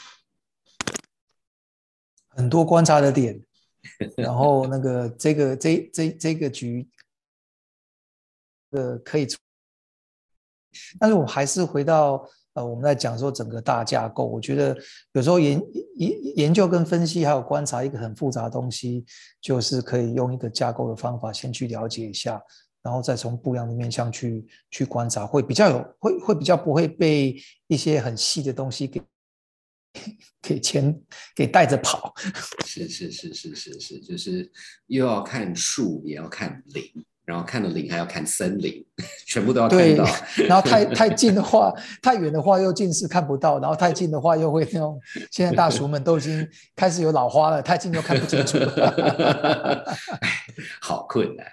[2.35, 3.39] 很多观察的点，
[4.17, 6.87] 然后那个 这个这这这个局，
[8.71, 9.27] 呃，可以，
[10.99, 14.77] 但是我还是回到呃，我们在讲说整个大架构，我觉得
[15.13, 15.61] 有时候研
[15.97, 19.05] 研研究跟分析还有观察一个很复杂的东西，
[19.41, 22.41] 就是可以用一个架构的方法先去了解一下，
[22.81, 27.35] 然后再从不一样的面向去去观察，会比较有会会比较不会被
[27.67, 29.01] 一些很细的东西给。
[30.41, 30.97] 给钱
[31.35, 32.13] 给带着跑，
[32.65, 34.49] 是是是是是是，就是
[34.87, 36.83] 又要看树，也要看林，
[37.25, 38.83] 然后看了林还要看森林，
[39.27, 40.05] 全部都要看到。
[40.47, 44.99] 然后太太近的话，太远的话又近视看不到，然后太近的话又会那种。
[45.29, 48.57] 现在大叔们都已经开始有老花了，太近又看不清楚。
[50.81, 51.45] 好困难。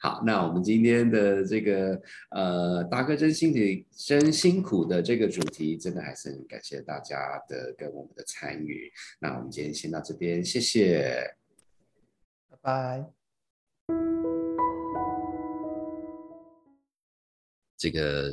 [0.00, 3.58] 好，那我们今天的这个呃，大哥真辛苦，
[3.90, 8.92] 真辛苦的这个主题，真的还是很感谢大家的跟我们的参与。
[9.18, 11.34] 那我们今天先到这边，谢谢，
[12.50, 13.04] 拜拜。
[17.76, 18.32] 这个。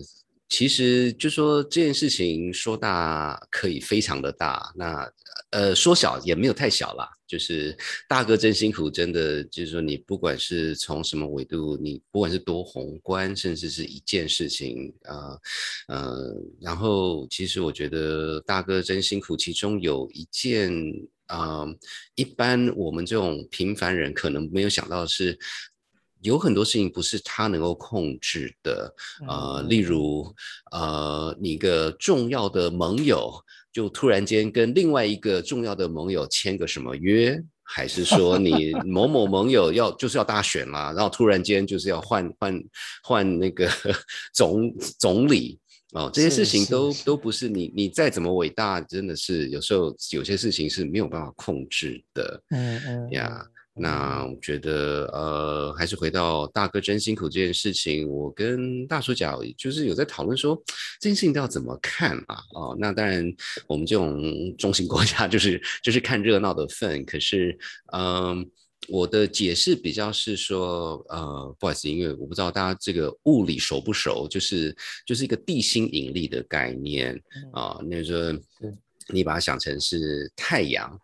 [0.54, 5.12] 其实就说这件事情说大可以非常的大，那
[5.50, 7.10] 呃说小也没有太小啦。
[7.26, 7.76] 就是
[8.08, 15.36] 大哥真辛苦，真的就是说你不管是从什么维度，你不管是多宏观，甚至是一件事情啊，
[15.88, 20.72] 呃，然后其实我觉得大哥真辛苦，其中有一件
[21.26, 21.66] 啊，
[22.14, 25.36] 一般我们这种平凡人可能没有想到的是。
[26.24, 28.94] 有很多事情不是他能够控制的，
[29.28, 30.34] 呃，例如，
[30.72, 33.32] 呃，你一个重要的盟友
[33.72, 42.64] 就突然间跟另外一个重要的盟友签个什么约，还是说你 某某盟友要就是要大选啦，然后突然间就是要换换
[43.04, 43.70] 换那个
[44.34, 45.60] 总总理
[45.94, 53.46] 哦，这些事情都都不是你你再怎么伟大，真的是有时候有些事情是没有办法控制的，嗯嗯呀。
[53.76, 60.56] 那我觉得，呃，还是回到大哥真辛苦这件事情，我跟大叔讲，就是有在讨论说
[61.00, 62.38] 这件事情要怎么看啊？
[62.54, 63.26] 哦，那当然，
[63.66, 67.04] 我们这种中型国家就是就是看热闹的份。
[67.04, 67.58] 可是，
[67.94, 68.48] 嗯，
[68.90, 77.20] 我的解释比较是说，呃，不好意思，因为我不知道大家这个物理熟不熟，就是就是一个地心引力的概念
[77.52, 77.80] 啊。
[77.90, 78.42] 那就是，
[79.10, 80.96] 你把它想成是太阳。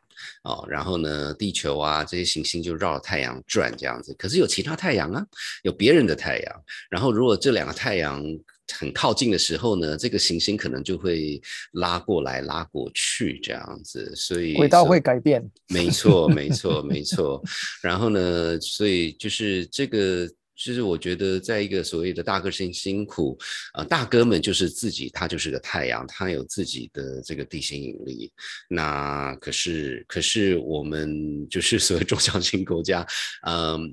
[0.44, 5.26] 哦，然后呢，地球啊这些行星就绕着太阳转这样子，可是有其他太阳啊，
[5.64, 6.64] 有别人的太阳。
[6.90, 8.24] 然后如果这两个太阳
[8.72, 11.42] 很靠近的时候呢，这个行星可能就会
[11.74, 15.44] 拉过来拉过去这样子，所以轨道会改变。
[15.68, 17.42] 没错，没错， 没错。
[17.82, 20.30] 然后呢，所以就是这个。
[20.60, 23.40] 其实我觉得，在一个所谓的大哥辛辛苦，
[23.72, 28.30] 啊，大哥们就是自己，他就是个太阳，他有自己的这个地心引力。
[28.68, 33.08] 那可是，可是我们就是所谓中小型国家，
[33.48, 33.90] 嗯，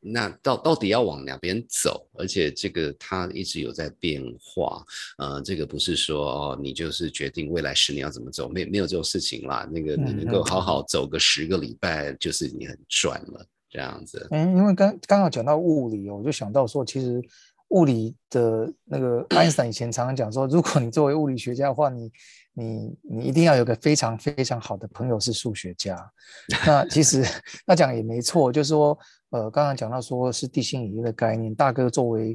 [0.00, 2.08] 那到到底要往哪边走？
[2.14, 4.82] 而且这个它一直有在变化，
[5.18, 9.68] 呃，这个不是说哦，你就是决定未来十年要怎么走，没没有这种事情啦。
[9.70, 13.46] 那个你能够好好走个十个礼拜，就是你很赚了。
[13.76, 17.22] 这样子，嗯，因为刚刚好讲到物理，我就想到说，其实
[17.68, 22.10] 物理的那个爱因斯坦以前常常讲说，如果你作为物理学家的话，你
[22.54, 25.94] 你你一定要有个非常非常好的朋友是数学家。
[26.64, 27.22] 那其实
[27.66, 28.98] 那讲也没错，就是说，
[29.28, 32.34] 呃，刚刚讲到说是地心引力的概念，大哥作为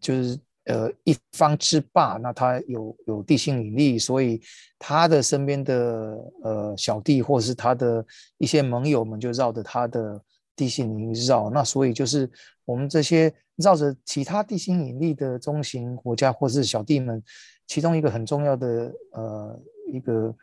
[0.00, 4.40] 就是呃一方之霸，那他有有地心引力，所以
[4.78, 8.02] 他的身边的呃小弟或者是他的
[8.38, 10.18] 一些盟友们就绕着他的。
[10.56, 12.30] 地心引力绕，那所以就是
[12.64, 17.22] 我们这些绕着其他地心引力的中型国家或是小弟们，
[17.66, 19.60] 其中一个很重要的呃
[19.92, 20.34] 一个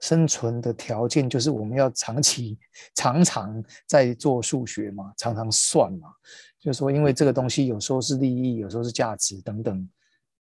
[0.00, 2.58] 生存的条件，就是我们要长期
[2.94, 6.08] 常常在做数学嘛，常常算嘛，
[6.60, 9.88] 就是说因为这个东西有时候是利益，有时候是价值等等，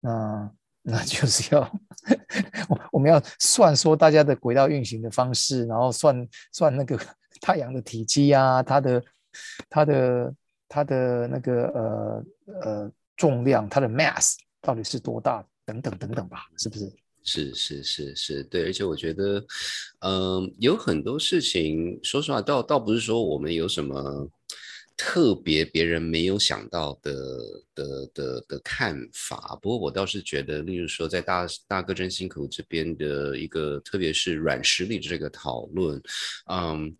[0.00, 0.50] 那
[0.82, 1.60] 那就是要
[2.68, 6.98] 我我们要算说大家的轨道运行的方式，然后算算那个
[7.40, 9.02] 太阳的体积啊，它的。
[9.68, 10.34] 它的
[10.68, 12.24] 它的那个呃
[12.62, 15.44] 呃重量，它的 mass 到底是多大？
[15.66, 16.92] 等等等等吧，是不是？
[17.24, 18.66] 是是是是，对。
[18.66, 19.44] 而且我觉得，
[20.02, 24.30] 嗯，有很多事情，说实话，倒倒不是说我们有什么
[24.96, 27.12] 特别别人没有想到的
[27.74, 29.58] 的的的看法。
[29.60, 36.00] 不过我倒是觉得，例如说，在大大哥真辛苦这边的一个，特别是软实力这个讨论，
[36.48, 36.96] 嗯。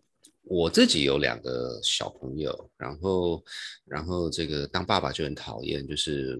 [0.47, 3.43] 我自己有两个小朋友，然后，
[3.85, 6.39] 然后这个当爸爸就很讨厌，就是，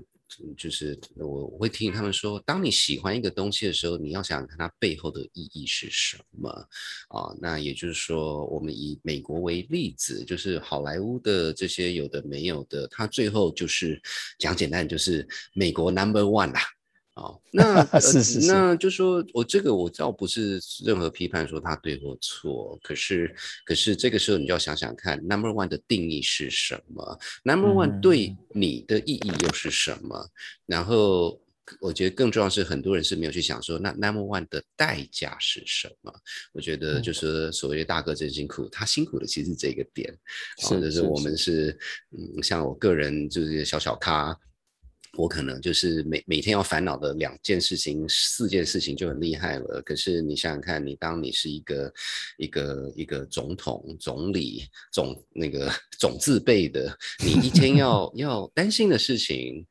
[0.56, 6.50] 就是我我会听他们说，当你喜欢一个东西的时候，你要想它背后的意义是什么
[7.10, 7.36] 啊？
[7.42, 14.00] 那也就是说，我们以美国为例子，就是好莱坞的这些有的没有的，它最后就是
[14.38, 16.62] 讲简单，就是美国 Number One 啦。
[17.16, 23.34] 哦，那 是是是，那就说我这个我倒不是任何批判说他对或错，可是
[23.66, 30.30] 可是这个时候你就要想想看，Number One 的定义是什么？Number One 对你的意义又是什么？
[30.66, 31.40] 然后
[31.80, 36.14] 我觉得更重要是很多人是没有去想说，那 Number One 的代价是什么？
[36.52, 40.14] 我觉得就是所谓的大哥真辛苦，他辛苦的其实是这个点，
[40.64, 41.80] 或者是我们是
[42.12, 44.38] 嗯，像我个人就是小小咖。
[45.18, 49.82] 我可能就是每每天要烦恼的两件事情、四件事情就很厉害了。
[49.82, 51.94] 可是你想想看，你当你是一个
[52.38, 59.66] 一个一个总统、总理、总那个 总字辈的，你一天要 要担心的事情，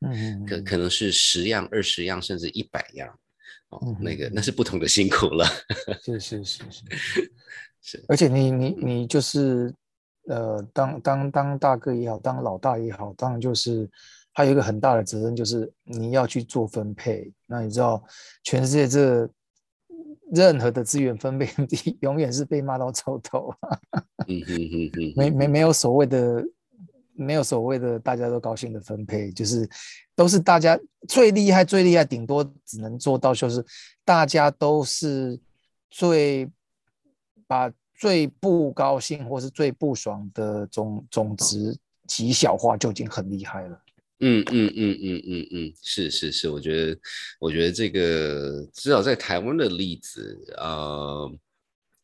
[0.47, 3.09] 可可能是十样、二十样，甚至一百样。
[3.71, 5.47] 哦，那个那是不同的辛苦了。
[6.03, 6.83] 是是是是
[7.83, 9.75] 是，而且你你你就是
[10.27, 13.91] 呃，当当当大哥也好，当老大也好，当然就是。
[14.35, 17.32] 还有一个很大的责任，就是你要去做分配。
[17.47, 18.03] 那你知道，
[18.43, 19.30] 全世界这
[20.32, 23.55] 任何的资源分配地， 永远是被骂到臭头。
[25.14, 26.45] 没没没有所谓的，
[27.12, 29.68] 没有所谓的大家都高兴的分配，就是
[30.16, 30.78] 都是大家
[31.09, 33.64] 最厉害最厉害，顶多只能做到就是
[34.05, 35.39] 大家都是
[35.91, 36.51] 最
[37.47, 41.78] 把最不高兴或是最不爽的总总值。
[42.07, 43.80] 极小化就已经很厉害了。
[44.21, 46.99] 嗯嗯嗯嗯嗯嗯，是是是，我觉得
[47.41, 51.31] 我觉得这个至少在台湾的例子，呃，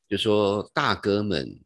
[0.08, 1.61] 就说大哥们。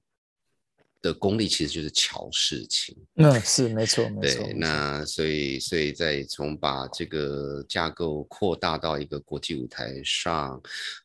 [1.05, 4.43] 的功力其实就是瞧事情，嗯，是没错，没错。
[4.43, 10.59] 对，那所以，所以在从把这个架构扩大到一个国际舞台上，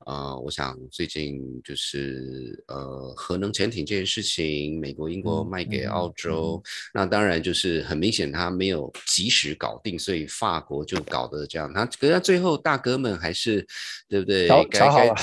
[0.05, 11.69] 啊，我想最近就是呃，核能潜艇这件事情，美国、英国卖给澳洲，那当然就是很明显他没有及时搞定，所以法国就搞得这样。
[11.73, 13.67] 他可是最后大哥们还是
[14.07, 14.47] 对不对？
[14.47, 15.13] 该该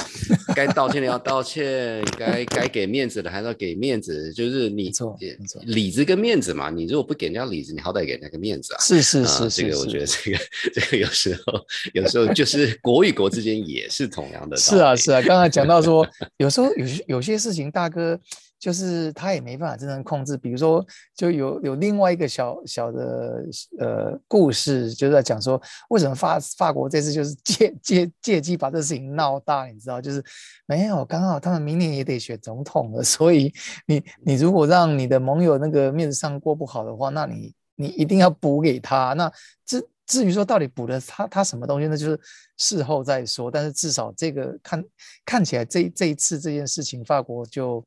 [0.54, 4.65] 该道歉的要道歉，该该给面子的还是要给面子，就是。
[4.68, 5.16] 你错，
[5.62, 8.80] 里子跟面子嘛，你如果不给人家里子，你好歹给人家个面子啊。
[8.80, 10.38] 是是是，这个我觉得这个
[10.74, 14.56] 这个有时候有时候就是 国与国之间也是同样的。
[14.56, 16.06] 是啊是啊，刚才讲到说，
[16.38, 18.18] 有时候有有些事情，大哥。
[18.58, 20.84] 就是他也没办法真正控制，比如说，
[21.14, 23.44] 就有有另外一个小小的
[23.78, 30.24] 呃故事，就是在讲说，为什么法法国这次就是借借借机把这事情闹大，你知道，就是
[30.64, 33.52] 没有刚好他们明年也得选总统了，所以
[33.86, 39.12] 你你如果让你的盟友那个面子上过不好的话，那你你一定要补给他。
[39.12, 39.30] 那
[39.66, 42.18] 至至于说到底补了他他什么东西，那就是
[42.56, 43.50] 事后再说。
[43.50, 44.82] 但是至少这个看
[45.26, 47.84] 看起来这这一次这件事情，法国就。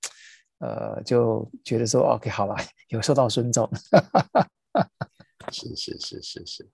[0.60, 2.56] 呃，就觉得说，OK，好了，
[2.90, 3.70] 有受到尊重，
[5.52, 6.70] 是是是是是，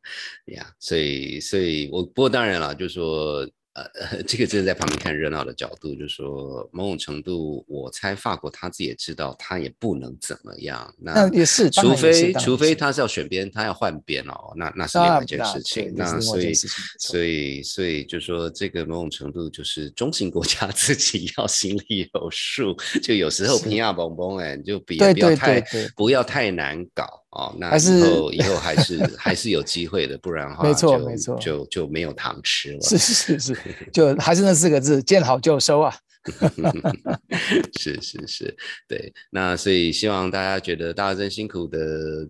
[0.54, 3.48] 呀，所以所以我不过当然了，就说。
[3.76, 10.96] 呃， 这个就是在旁边看热闹的角度，就说某种程度，我猜法国他自己也知道，他也不能怎么样。
[10.98, 15.94] 那也是，除非除非他是要选边，他要换边哦，那那是另外一件事情。
[15.94, 22.74] 那所以所以所以就说这个某种程度就是中型国家 自己要心里有数，
[23.04, 25.62] 就有时候平亚蹦蹦哎，就别不要太
[25.98, 27.25] 不要太难搞。
[27.36, 32.82] 哦，那以后以后还是还是有机会的，不然的话，没错没错，就就没有糖吃了。
[32.82, 33.58] 是是是，
[33.92, 35.94] 就还是那四个字，见好就收啊。
[37.78, 38.58] 是是是，
[38.88, 39.14] 对。
[39.30, 41.80] 那所以希望大家觉得大家真辛苦的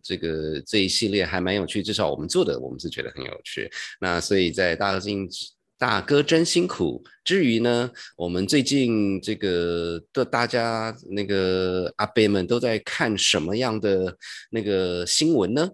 [0.03, 3.71] 这个这一系列还蛮有趣，至少我们做的我们是觉得很有趣。
[4.01, 5.29] 那所以在大进。
[5.77, 7.03] 大哥真辛苦。
[7.23, 14.17] 至于呢，我们最近这个的大家那个阿贝们都在看什么样的
[14.51, 15.71] 那个新闻呢？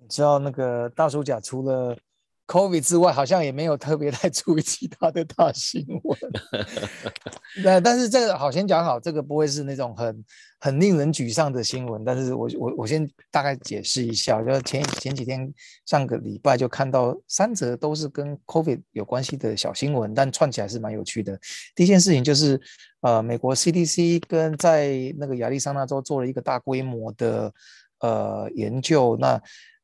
[0.00, 1.96] 你知道那个大手甲出了。
[2.48, 6.18] Covid 之外，好像也没有特别太注意其他的大新闻。
[7.62, 10.24] 那但是这个好先讲好，这个不会是那种很
[10.58, 12.02] 很令人沮丧的新闻。
[12.02, 15.52] 但是我我我先大概解释一下，就前前几天
[15.84, 21.38] 上个礼拜就看到三则都是跟 Covid 有关系的小新闻，但串起来是蛮有趣的。
[21.74, 22.58] 第一件事情就是，
[23.02, 27.52] 呃，美国 CDC 跟在那个亚利桑那州做了一个大规模的
[28.00, 29.38] 呃研究，那。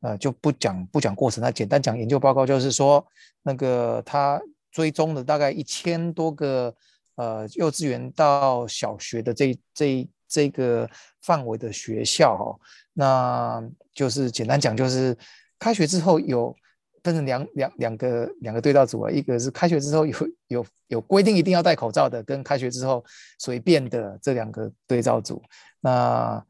[0.04, 3.02] 呃，就不讲不讲过程，那简单讲研究报告，就是说，
[3.42, 4.38] 那个他
[4.70, 6.74] 追踪了大概一千多个
[7.14, 10.86] 呃幼稚园到小学的这这这个
[11.22, 12.54] 范围的学校哈，
[12.92, 15.16] 那就是简单讲，就是
[15.58, 16.54] 开学之后有
[17.02, 20.14] 分成两两两个两个对照组啊，一个是开学之后有
[20.48, 23.02] 有有规定一定要戴口罩的，跟开学之后
[23.38, 25.42] 随便的这两个对照组。
[25.80, 26.44] 那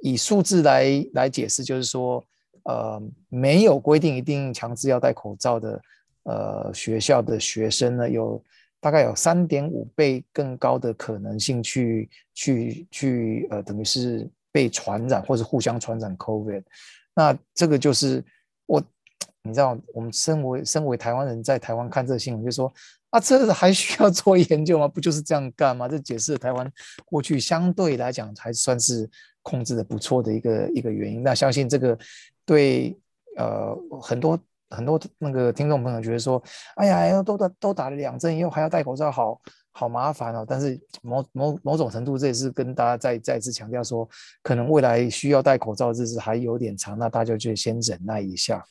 [0.00, 2.24] 以数字来来解释，就是说。
[2.64, 5.82] 呃，没有规定一定强制要戴口罩的，
[6.24, 8.42] 呃，学校的学生呢，有
[8.80, 16.62] 大概有三点五倍更高的可能性去去去，呃，等于是被传染或者互相传染 COVID。
[17.14, 18.24] 那这个就是
[18.66, 18.82] 我，
[19.42, 22.72] 你知道，我们身为身为台湾人在台湾看这个新闻，就说
[23.08, 24.86] 啊，这还需要做研究吗？
[24.86, 25.88] 不就是这样干吗？
[25.88, 26.70] 这解释台湾
[27.04, 29.08] 过去相对来讲还算是
[29.42, 31.22] 控制的不错的一个一个原因。
[31.22, 31.98] 那相信这个。
[32.50, 32.98] 对，
[33.36, 34.36] 呃，很多
[34.70, 36.42] 很多那个听众朋友觉得说，
[36.74, 39.40] 哎呀，都打都打了两针，以后还要戴口罩，好
[39.70, 40.44] 好麻烦哦。
[40.44, 44.08] 但是某某某种程度，这也是跟大家再再次强调说，
[44.42, 48.64] 可能未来需要戴口罩日子还有点长，那大家就先忍耐一下。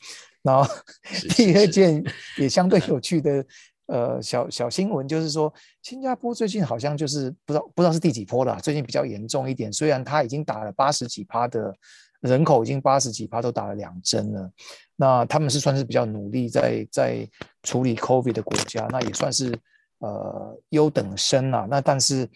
[0.44, 0.70] 然后
[1.38, 2.04] 第二件
[2.38, 3.46] 也相对有趣的
[3.86, 5.54] 呃小小新闻，就是说
[5.84, 11.74] 新加坡最近好像就是不知道不知道是第几波了，最近比较严重一点，虽然他已经打了八十几趴的。
[12.22, 14.52] 人口已经八十几趴都打了两针了，
[14.98, 17.30] 那他们是算是比较努力在在
[17.64, 19.58] 处理 COVID 的国家，那也算是
[20.00, 21.66] 呃优等生啊。
[21.70, 22.28] 那但是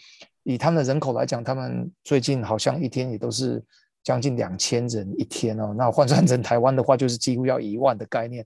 [0.43, 3.61] 以他们的人口来讲，他们最近好像一天也都是
[4.05, 5.73] 将近两千人一天哦。
[5.77, 8.45] 那换算成台湾的话，就是几乎要一万的概念。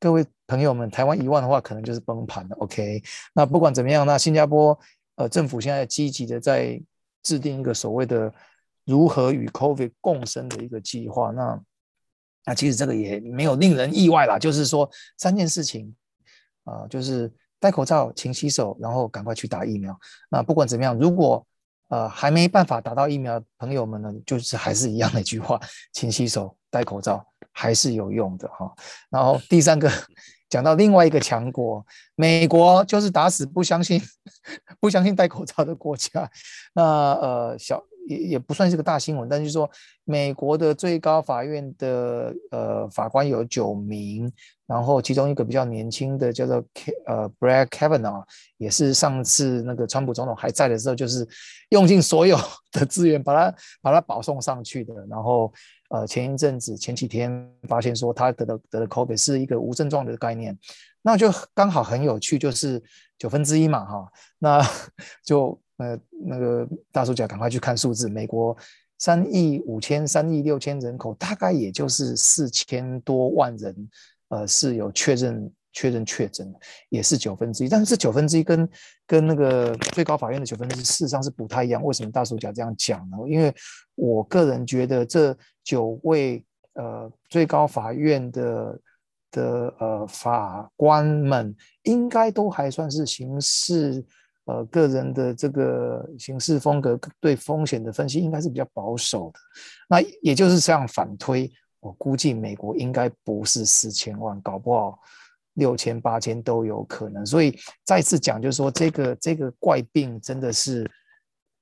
[0.00, 2.56] 各位朋友们，台湾一万的话，可能就是崩盘了。
[2.56, 3.00] OK，
[3.32, 4.76] 那不管怎么样，那新加坡
[5.14, 6.82] 呃政府现在积极的在
[7.22, 8.32] 制定一个所谓的。
[8.84, 11.30] 如何与 COVID 共生的一个计划。
[11.30, 11.60] 那
[12.44, 15.94] 那其实这个也没有令人意外啦，就是说三件事情
[16.64, 19.98] 啊，就是戴口罩、勤洗手，然后赶快去打疫苗。
[20.30, 21.46] 那不管怎么样，如果
[21.88, 25.60] 呃还没办法打到疫苗，朋友们呢，就是还是一样的一句话，
[25.92, 28.72] 勤洗手、戴口罩还是有用的哈。
[29.10, 29.90] 然后第三个。
[30.48, 31.82] 讲到另外一个强国，
[32.14, 33.98] 美国就是打死不相信、
[34.78, 36.30] 不相信戴口罩的国家。
[36.74, 36.82] 那
[37.14, 39.70] 呃，小也也不算是个大新闻，但是说
[40.04, 44.30] 美国的最高法院的呃法官有九名，
[44.66, 46.64] 然后其中一个比较年轻的叫做
[47.06, 48.22] 呃 Brad Kavanaugh，
[48.58, 51.26] 也是上次那个川普总统还在的时候，就是
[51.70, 52.36] 用尽所有
[52.72, 55.52] 的资源把他把他保送上去的，然后。
[55.94, 57.30] 呃，前一阵子前几天
[57.68, 60.58] 发现说他得了得了 COVID 是一个无症状的概念，
[61.02, 62.82] 那就刚好很有趣，就是
[63.18, 64.66] 九分之一嘛哈，那
[65.22, 68.56] 就呃那个大叔讲赶快去看数字，美国
[68.98, 73.90] 三亿五千三亿六千人口，大概也就是四千多万人，
[74.28, 75.52] 呃是有确认。
[75.74, 76.54] 确认确诊
[76.90, 78.68] 也是九分之一，但是这九分之一跟
[79.06, 81.82] 跟那个最高法院的九分之一事实上是不太一样。
[81.82, 83.16] 为什么大叔讲这样讲呢？
[83.26, 83.50] 因为
[83.94, 88.80] 我个人觉得这九位呃最高法院的
[89.30, 94.04] 的呃法官们应该都还算是刑事
[94.44, 99.40] 呃个人的这个行事风格对风险的分析应该是比较保守的。
[99.88, 104.98] 那也就是这样反推，我估计美国应该不是四千万，搞不好。
[105.56, 110.90] 六千八千都有可能，所以再次讲，就是说这个这个怪病真的是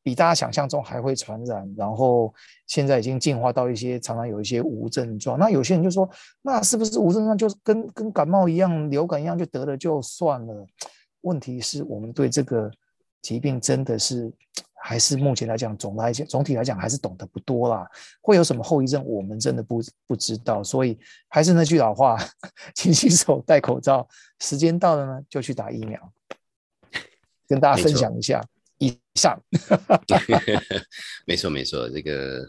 [0.01, 2.33] 比大家想象中还会传染，然后
[2.69, 5.37] 现在已经进化到一些常常有一些无症状。
[5.37, 6.09] 那有些人就说，
[6.41, 10.65] 那是不是无症状就是跟跟感冒一样、流感一样就得了就算了？
[11.23, 12.71] 问题是我们对这个
[13.23, 14.33] 疾病真的是。
[14.83, 17.87] 还是目前来讲，总来讲，总体来讲还是懂得不多啦。
[18.23, 20.65] 会有什么后遗症，我们真的不不知道。
[20.65, 20.99] 所以
[21.29, 22.17] 还是那句老话，
[22.75, 24.09] 勤洗手，戴口罩。
[24.39, 26.13] 时间到了呢，就去打疫苗。
[27.47, 28.43] 跟大家分享一下。
[28.79, 29.39] 以上。
[31.29, 32.43] 没错没错，这个。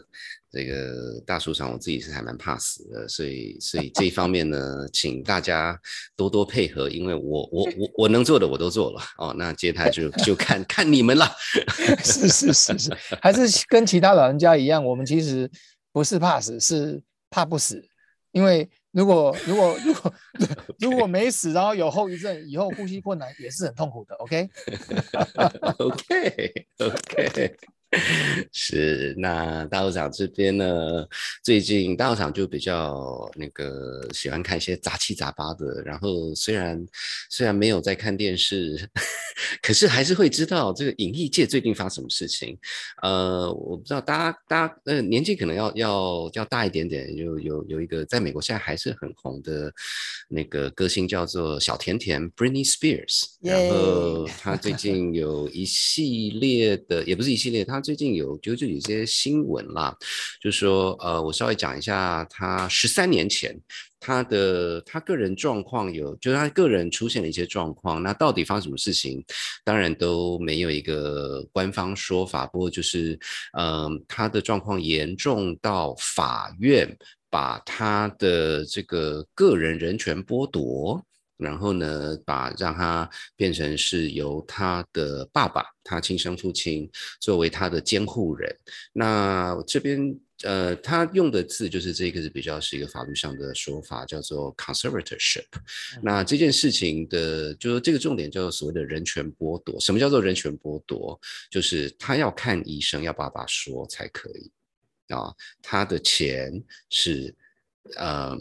[0.52, 5.80] 这个大书上，我自己是还蛮怕死的，所以所以这一方面呢，请大家
[6.14, 11.26] 多多配合，因为我我我我能做的我都做了哦，那接下来就就看看你们了。
[12.04, 15.50] 是是是是，还是跟其他老人家一样，我们其实
[15.90, 17.82] 不是怕死，是怕不死，
[18.32, 20.14] 因为如果如果如果
[20.78, 24.14] 如果没死，然后有后遗症，以后呼吸困难也是很痛苦的。
[24.20, 24.50] OK
[25.78, 27.56] OK OK。
[28.52, 31.06] 是，那大道长这边呢？
[31.44, 36.82] 最近大道长就比较那个喜欢看一些杂七杂八的，然后虽然
[37.28, 38.88] 虽然没有在看电视，
[39.60, 42.56] 可是还是会知道这个影艺界最近发生什么事情。
[43.02, 49.70] 呃，我不知道大家大家呃年纪可能要要要大一点点，有有有一个在美国现在还是很红的
[50.28, 57.81] 那个歌星叫做小甜甜 Britney Spears，然后他最近有一系列的，也不是一系列，他。
[57.82, 59.94] 最近有就是有些新闻啦，
[60.40, 63.54] 就说，呃，我稍微讲一下，他十三年前
[63.98, 69.24] 他的他个人状况有，就是他个人出现了一些状况，那到底发生什么事情，
[69.64, 73.18] 当然都没有一个官方说法，不过就是，
[73.58, 76.96] 嗯，他的状况严重到法院
[77.28, 81.04] 把他的这个个人人权剥夺。
[81.36, 86.88] 然后呢，把让他变成是由他的爸爸，他亲生父亲
[87.20, 88.56] 作为他的监护人。
[88.92, 90.14] 那这边
[90.44, 95.46] 呃，他用的字就是这个是比较是一个法律上的说法，叫做 conservatorship。
[96.02, 99.78] 那这件事情的，就是这个重点叫做所谓的人权剥夺。
[99.80, 101.18] 什么叫做人权剥夺？
[101.50, 104.50] 就是他要看医生，要爸爸说才可以
[105.14, 105.32] 啊。
[105.62, 107.32] 他的钱是，
[107.96, 108.36] 呃，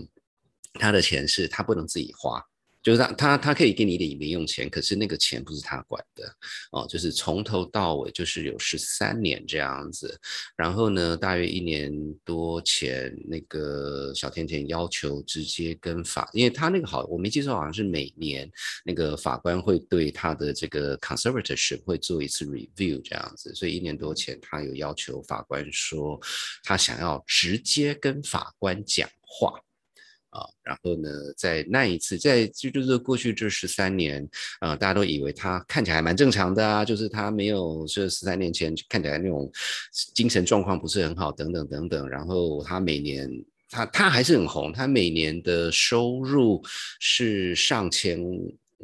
[0.73, 2.43] 他的钱是他不能自己花。
[2.83, 6.25] 就是他，他他可以给你一点零用钱，可是那个钱不是他管的
[6.71, 6.85] 哦。
[6.89, 10.19] 就是从头到尾就是有十三年这样子，
[10.55, 11.91] 然后呢，大约一年
[12.25, 18.49] 多前，那个小甜甜要求直接跟法，因为他那个好，我没记错，好像是每年
[18.83, 26.19] 那个法官会对他的这个 conservatorship 会做一次 review 这样子，所以一年多前他有要求法官说，
[26.63, 29.53] 他想要直接跟法官讲话。
[30.31, 34.27] 啊，然后呢，在那一次，在就就是过去这十三年，
[34.59, 39.51] 啊，大家都以为他看起来蛮正常的啊，就是他没有这十三年前看起来那种
[40.13, 42.09] 精神状况不是很好，等等等等。
[42.09, 43.29] 然后他每年，
[43.69, 46.61] 他他还是很红，他每年的收入
[46.99, 48.19] 是上千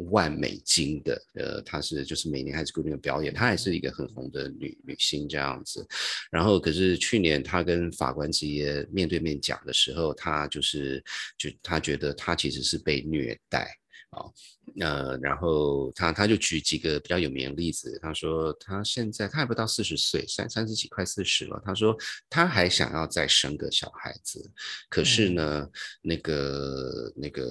[0.10, 5.86] 万美金的，呃，她是就是每年还是固定的表演，她还是一个很红的女女星这样子。
[6.32, 11.04] 然后可是去年她跟法官直接面对面讲的时候，她就是
[11.38, 13.68] 就她觉得她其实是被虐待。
[14.12, 14.24] 啊，
[14.80, 21.62] 呃，然后她她就举几个比较有名的例子，她说她现在她还不到四十岁，三三十几快四十了。
[21.66, 21.94] 她说
[22.30, 24.50] 她还想要再生个小孩子，
[24.90, 25.70] 可是呢，
[26.02, 27.44] 那个那个，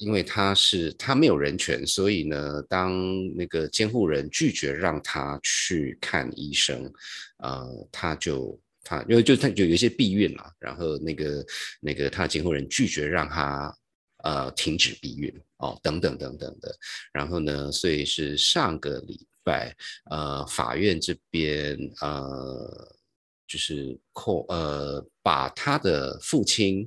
[0.00, 2.92] 因为他是他没有人权，所以呢，当
[3.36, 6.92] 那个监护人拒绝让他去看医生，
[7.38, 11.46] 呃，他就他因为就他就有一些避孕了，然后那个
[11.80, 13.72] 那个他的监护人拒绝让他。
[14.22, 16.76] 呃，停止避孕哦，等等等等的，
[17.10, 19.74] 然后呢，所以是上个礼拜，
[20.10, 22.94] 呃，法院这边呃，
[23.48, 26.86] 就是控呃，把他的父亲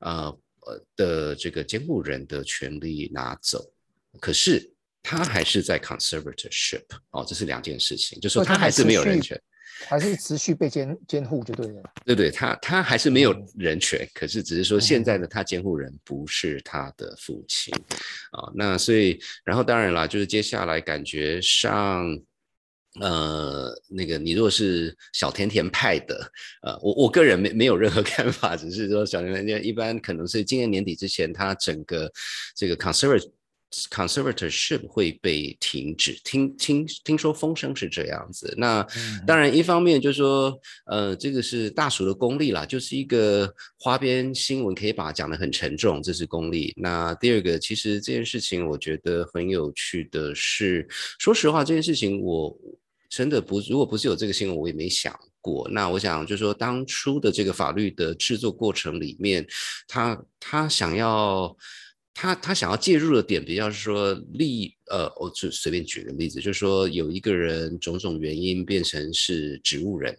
[0.00, 0.36] 呃
[0.66, 3.72] 呃的这个监护人的权利拿走，
[4.20, 9.40] 可是他还是在 conservatorship 哦，这是两件事情，就说他还是没有人权。
[9.86, 11.82] 还是持续被监监护就对了。
[12.04, 17.74] 对对，他他还是没有人权，可是只是说现在的他监护人不是他的父亲
[18.30, 18.52] 啊。
[18.54, 22.06] 那所以，然后当然啦，就是接下来感觉上，
[23.00, 26.30] 呃，那个你如果是小甜甜派的，
[26.62, 32.10] 呃，我我个人没没有任何 看法，只是说小甜甜一般可能是今年年底之前，它整个
[32.54, 33.30] 这个 conservative。
[33.90, 38.52] conservatorship 会被停止，听听听说风声是这样子。
[38.58, 38.86] 那
[39.26, 46.74] 当然，一方面就是说，呃，这个是大叔的功力啦，就是一个花边新闻，可以把它讲得很沉重，这是功力。
[46.76, 50.86] 那第二个，其实这件事情我觉得很有趣的是，
[51.18, 52.54] 说实话，这件事情我
[53.12, 55.68] 真的不，如果不是有这个新闻，我也没想过。
[55.70, 59.46] 那我想就是说，当初的这个法律的制作过程里面，
[59.86, 61.54] 他他想要。
[62.14, 70.14] 他他想要介入的点比较是说例呃，我就随便举个例子，就是说有一个人种种原因变成是植物人，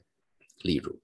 [0.63, 0.99] 例如，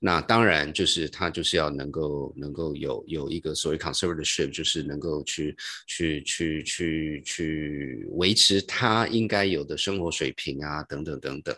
[0.00, 5.56] 那当然就是他就是要能够能够有有一个所谓 conservatorship，就是能够去
[5.86, 11.54] 去去去去维持他应该有的生活水平啊，等等等等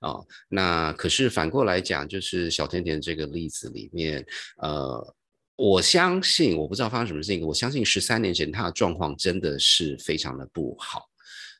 [0.00, 0.14] 啊。
[0.48, 4.24] 那可是反过来讲，就是小甜甜这个例子里面，
[4.58, 5.14] 呃。
[5.60, 7.44] 我相信，我不知道发生什么事情。
[7.44, 11.07] 我相信十三年前他的状况真的是非常的不好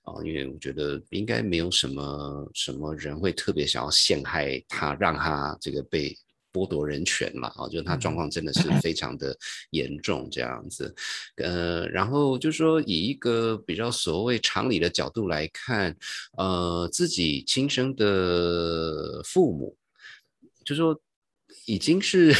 [0.09, 6.17] 啊，因为我觉得应该没有什么什么人会特别想要陷害他，让他这个被
[6.53, 9.37] 剥夺人权嘛啊，就是他状况真的是非常的
[9.71, 10.95] 严重这样子。
[11.37, 15.97] 呃，然后就说以一个比较所谓常理的角度来看，
[16.37, 19.77] 呃，自己亲生的父母，
[20.65, 20.99] 就说
[21.67, 22.35] 已经是。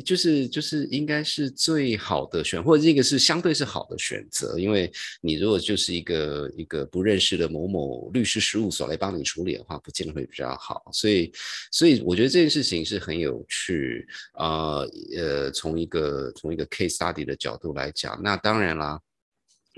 [0.00, 4.90] 就是就是应该是最好的选，或者这个是相对是好的选择，因为
[5.20, 10.82] 你如果就是一个一个不认识的某某律师事务所来帮你处理的话，不见得会比较好。
[10.92, 11.32] 所以
[11.70, 14.78] 所以我觉得这件事情是很有趣啊，
[15.16, 19.00] 呃，从一个从一个 case study 的角度来讲，那当然啦。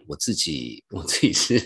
[0.07, 1.59] 我自己我自己是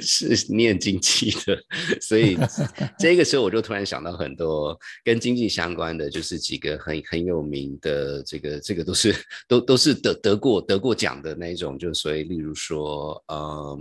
[0.00, 1.58] 是念经济的，
[2.00, 2.36] 所以
[2.98, 9.14] 这个时候我就突然想到很多跟经济相关的，就是几个很很有名的这个这个都是
[9.48, 13.78] 都都是得得过得过奖的那种，就所以例如说呃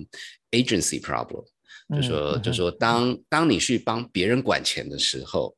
[0.52, 1.46] agency problem，
[1.96, 5.56] 就说就说当当你去帮别人管钱的时候。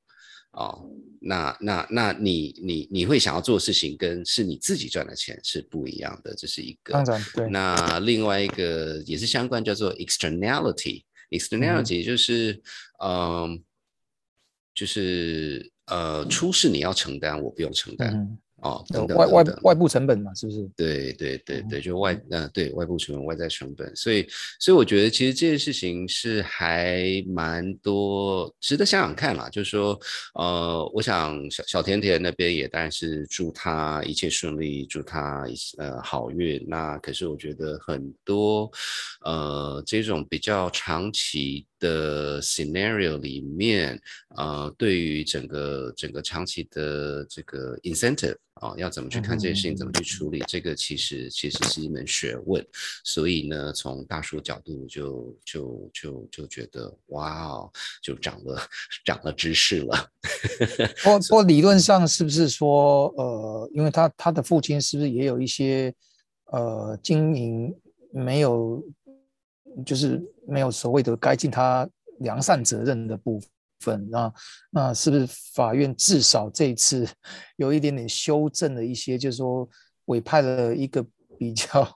[0.54, 0.84] 哦，
[1.24, 6.94] 那那那你你你会想要做的事情跟是你自己赚的钱是不一样的，这是一个。
[6.94, 7.48] 当然，对。
[7.50, 12.60] 那另外一个也是相关，叫做 externality，externality 就是
[13.04, 13.64] 嗯，
[14.74, 18.36] 就是呃，出事你要承担，我不用承担。
[18.62, 18.86] 哦，
[19.16, 20.70] 外外外部成本嘛，是不是？
[20.76, 24.28] 对对对对，就外呃对外部成本、外在成本，所以
[24.60, 29.50] 所以我觉得其实这件事情是还蛮多值得想想看啦。
[29.50, 30.00] 就是说，
[30.36, 35.44] 呃，我想小小甜甜那边也当然是祝他一切顺利，祝他
[35.78, 36.64] 呃好运。
[36.68, 38.72] 那可是我觉得很多
[39.26, 44.02] 呃这种比较长期的 scenario 里面，
[44.38, 48.38] 呃，对于整个整个长期的这个 incentive。
[48.62, 50.44] 啊，要怎么去看这些事情，怎么去处理？
[50.48, 52.64] 这个其实其实是一门学问。
[53.04, 57.72] 所以呢，从大叔角度就就就就觉得，哇哦，
[58.04, 58.62] 就长了
[59.04, 60.08] 长了知识了。
[61.04, 65.92] 不不，理论上是不是说，呃，因为他他的父亲是不是也有一些
[66.52, 67.76] 呃经营
[68.12, 68.84] 没有，
[69.84, 70.22] 就是
[70.52, 71.88] 没有所谓的该尽他
[72.20, 73.40] 良善责任的部
[73.80, 74.02] 分？
[74.14, 74.32] 啊
[74.70, 75.26] 那那是不是
[75.56, 77.08] 法院至少这一次
[77.58, 79.68] 有一点点修正了一些，就是说
[80.06, 81.04] 委派了一个
[81.40, 81.88] 比较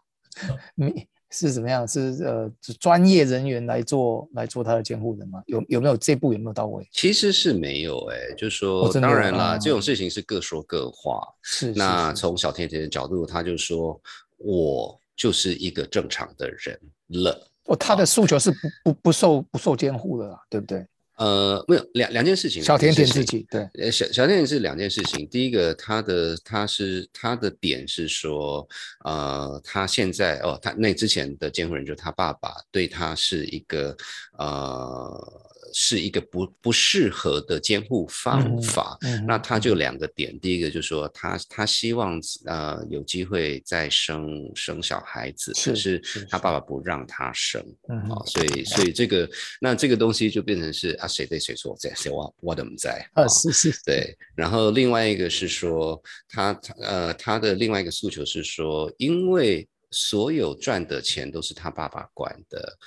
[1.32, 1.86] 是怎么样？
[1.86, 2.50] 是呃，
[2.80, 5.44] 专业人员来做来做他的监护人吗？
[5.48, 6.88] 有有没有这步有没有到位？
[6.92, 11.22] 其实是没有哎，就是说当然啦，这种事情是各说各话。
[11.44, 14.00] 是那从小甜甜的角度，他就说
[14.38, 16.80] 我就是一个正常的人
[17.10, 17.52] 了。
[17.66, 20.86] 哦，他的诉求是不不不受不受监护的，对不对？
[21.18, 22.62] 呃，没有两两件事情。
[22.62, 25.28] 小甜甜自己对，呃，小小甜甜是两件事情。
[25.30, 28.68] 第一个，他的他是他的点是说，
[29.04, 33.96] 呃，他现在哦，他那之前的监护人就是他爸爸对他是一个
[34.38, 35.45] 呃。
[35.74, 38.98] 是一个不不适合的监护方法，
[39.28, 62.78] 那他就两个点，第一个就是说他他希望呃有机会再生生小孩子，可是他爸爸不让他生，啊，所以所以这个那这个东西就变成是啊谁对谁错在谁我我怎么在啊是是，对，然后另外一个是说他呃他的另外一个诉求是说，因为所有赚的钱都是他爸爸管的，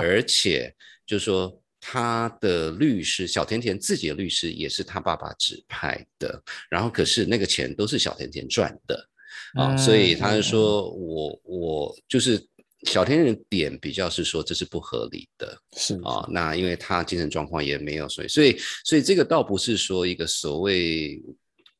[0.00, 0.74] 而且
[1.06, 1.60] 就说。
[1.90, 9.08] 他的律师小甜甜自己的律师也是他爸爸指派的，然后可是那个钱都是小甜甜赚的。
[9.54, 12.46] 啊，所以他就说我我就是
[12.82, 15.94] 小甜甜的点比较是说这是不合理的，是。
[16.04, 21.18] 啊，那因为他精神状况也没有，所以所以所以这个倒不是说一个所谓。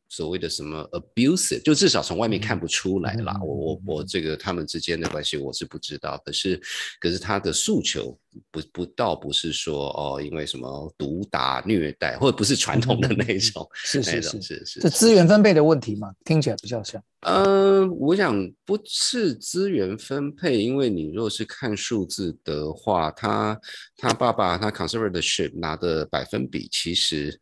[0.08, 3.38] 所谓的什么 abusive，就至少从外面看不出来啦。
[3.42, 6.60] 我我我这个他们之间的关系我是不知道，可是
[6.98, 8.18] 可是他的诉求
[8.50, 17.02] 不不倒不是说哦，因为什么毒打虐待，或者不是传统的那种，是是是是是，这资源分配的问题嘛，听起来比较像。
[17.22, 18.34] 呃，我想
[18.64, 23.60] 不是资源分配，因为你若是看数字的话，他
[23.96, 27.38] 他爸爸他 conservatorship 拿的百分比其实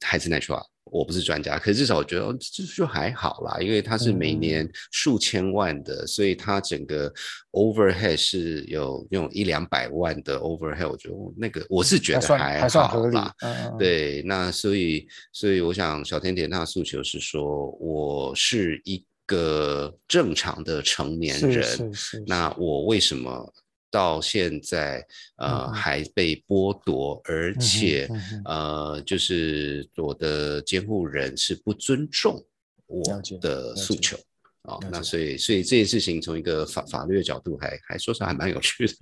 [0.00, 0.60] 还是那句话。
[0.90, 7.12] 我不是专家，可是至少我觉得就就还好啦，因为它是每年数千万的，所以它整个
[7.52, 13.34] overhead 是有那种一两百万的 overhead，我觉得那个我是觉得还好啦。
[13.78, 21.92] 对，那所以所以我想小甜甜她的诉求是说，我是一个正常的成年人，
[22.26, 23.52] 那我为什么？
[23.90, 25.04] 到现在，
[25.36, 28.08] 呃，还被剥夺，而且，
[28.44, 32.42] 呃，就是我的监护人是不尊重
[32.86, 33.02] 我
[33.40, 34.16] 的诉求。
[34.64, 38.92] 哦，那所以，所以这件事情从一个法法律的角度，还还说实话还蛮有趣的，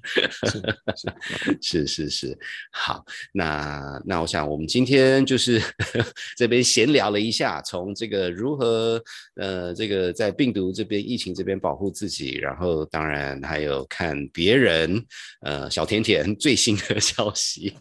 [1.60, 2.38] 是是 是。
[2.70, 5.60] 好，那那我想我们今天就是
[6.38, 9.02] 这边闲聊了一下，从这个如何
[9.34, 15.04] 呃这个在病毒这边疫情这边保护自己，然后当然还有看别人
[15.40, 17.74] 呃小甜甜最新的 消息。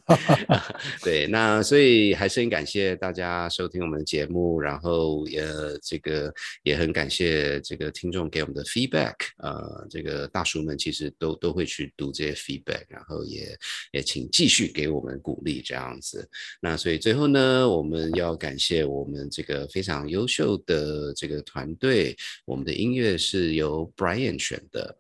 [1.03, 7.61] 对，那所以还是很感谢大家收听我们的节目，然后呃这个也很感谢。
[7.68, 13.59] 这个听众给我们的 feedback，呃，这个大叔们其实都都会去读这些 feedback，然后也
[13.91, 16.26] 也请继续给我们鼓励这样子。
[16.61, 22.15] 那所以最后呢，我们要感谢我们这个非常优秀的这个团队，
[22.45, 24.97] 我们的音乐是由 Brian 选的。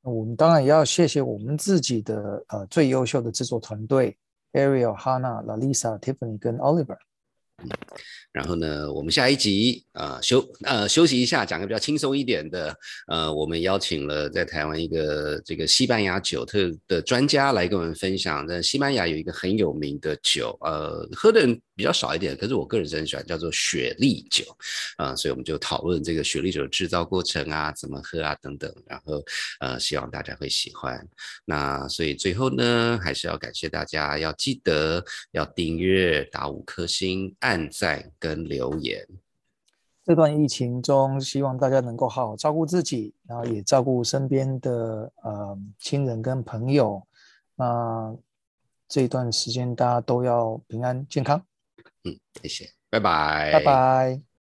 [0.00, 4.16] 我们当然也要谢谢我们自己的呃最优秀的制作团队
[4.52, 6.96] ，Ariel、Hannah、Lalisa、Tiffany 跟 Oliver。
[8.32, 12.74] 然后呢，我们下一集啊休呃休息一下，讲个比较轻松一点的。
[13.08, 18.46] 呃，我们邀请了在台湾一个这个西班牙酒特的专家来跟我们分享。
[18.48, 24.44] 在西班牙有一个很有名的酒，呃，喝的人比较少一点，可是我个人是很喜欢，叫做雪莉酒
[24.98, 25.16] 啊。
[25.16, 28.72] 所以我们就讨论这个雪莉酒的制造过程啊，怎么喝啊等等。
[28.86, 29.20] 然后
[29.58, 31.04] 呃，希望大家会喜欢。
[31.44, 38.10] 那所以最后呢，还是要感谢大家，要记得要订阅，打五颗星，按赞。
[38.18, 39.04] 跟留言，
[40.04, 47.02] 这段疫情中，希望大家能够好好照顾自己，然后也照顾身边的呃亲人跟朋友。
[47.56, 48.14] 那
[48.88, 51.42] 这一段时间，大家都要平安健康。
[52.04, 54.31] 嗯，谢谢，拜拜，拜拜。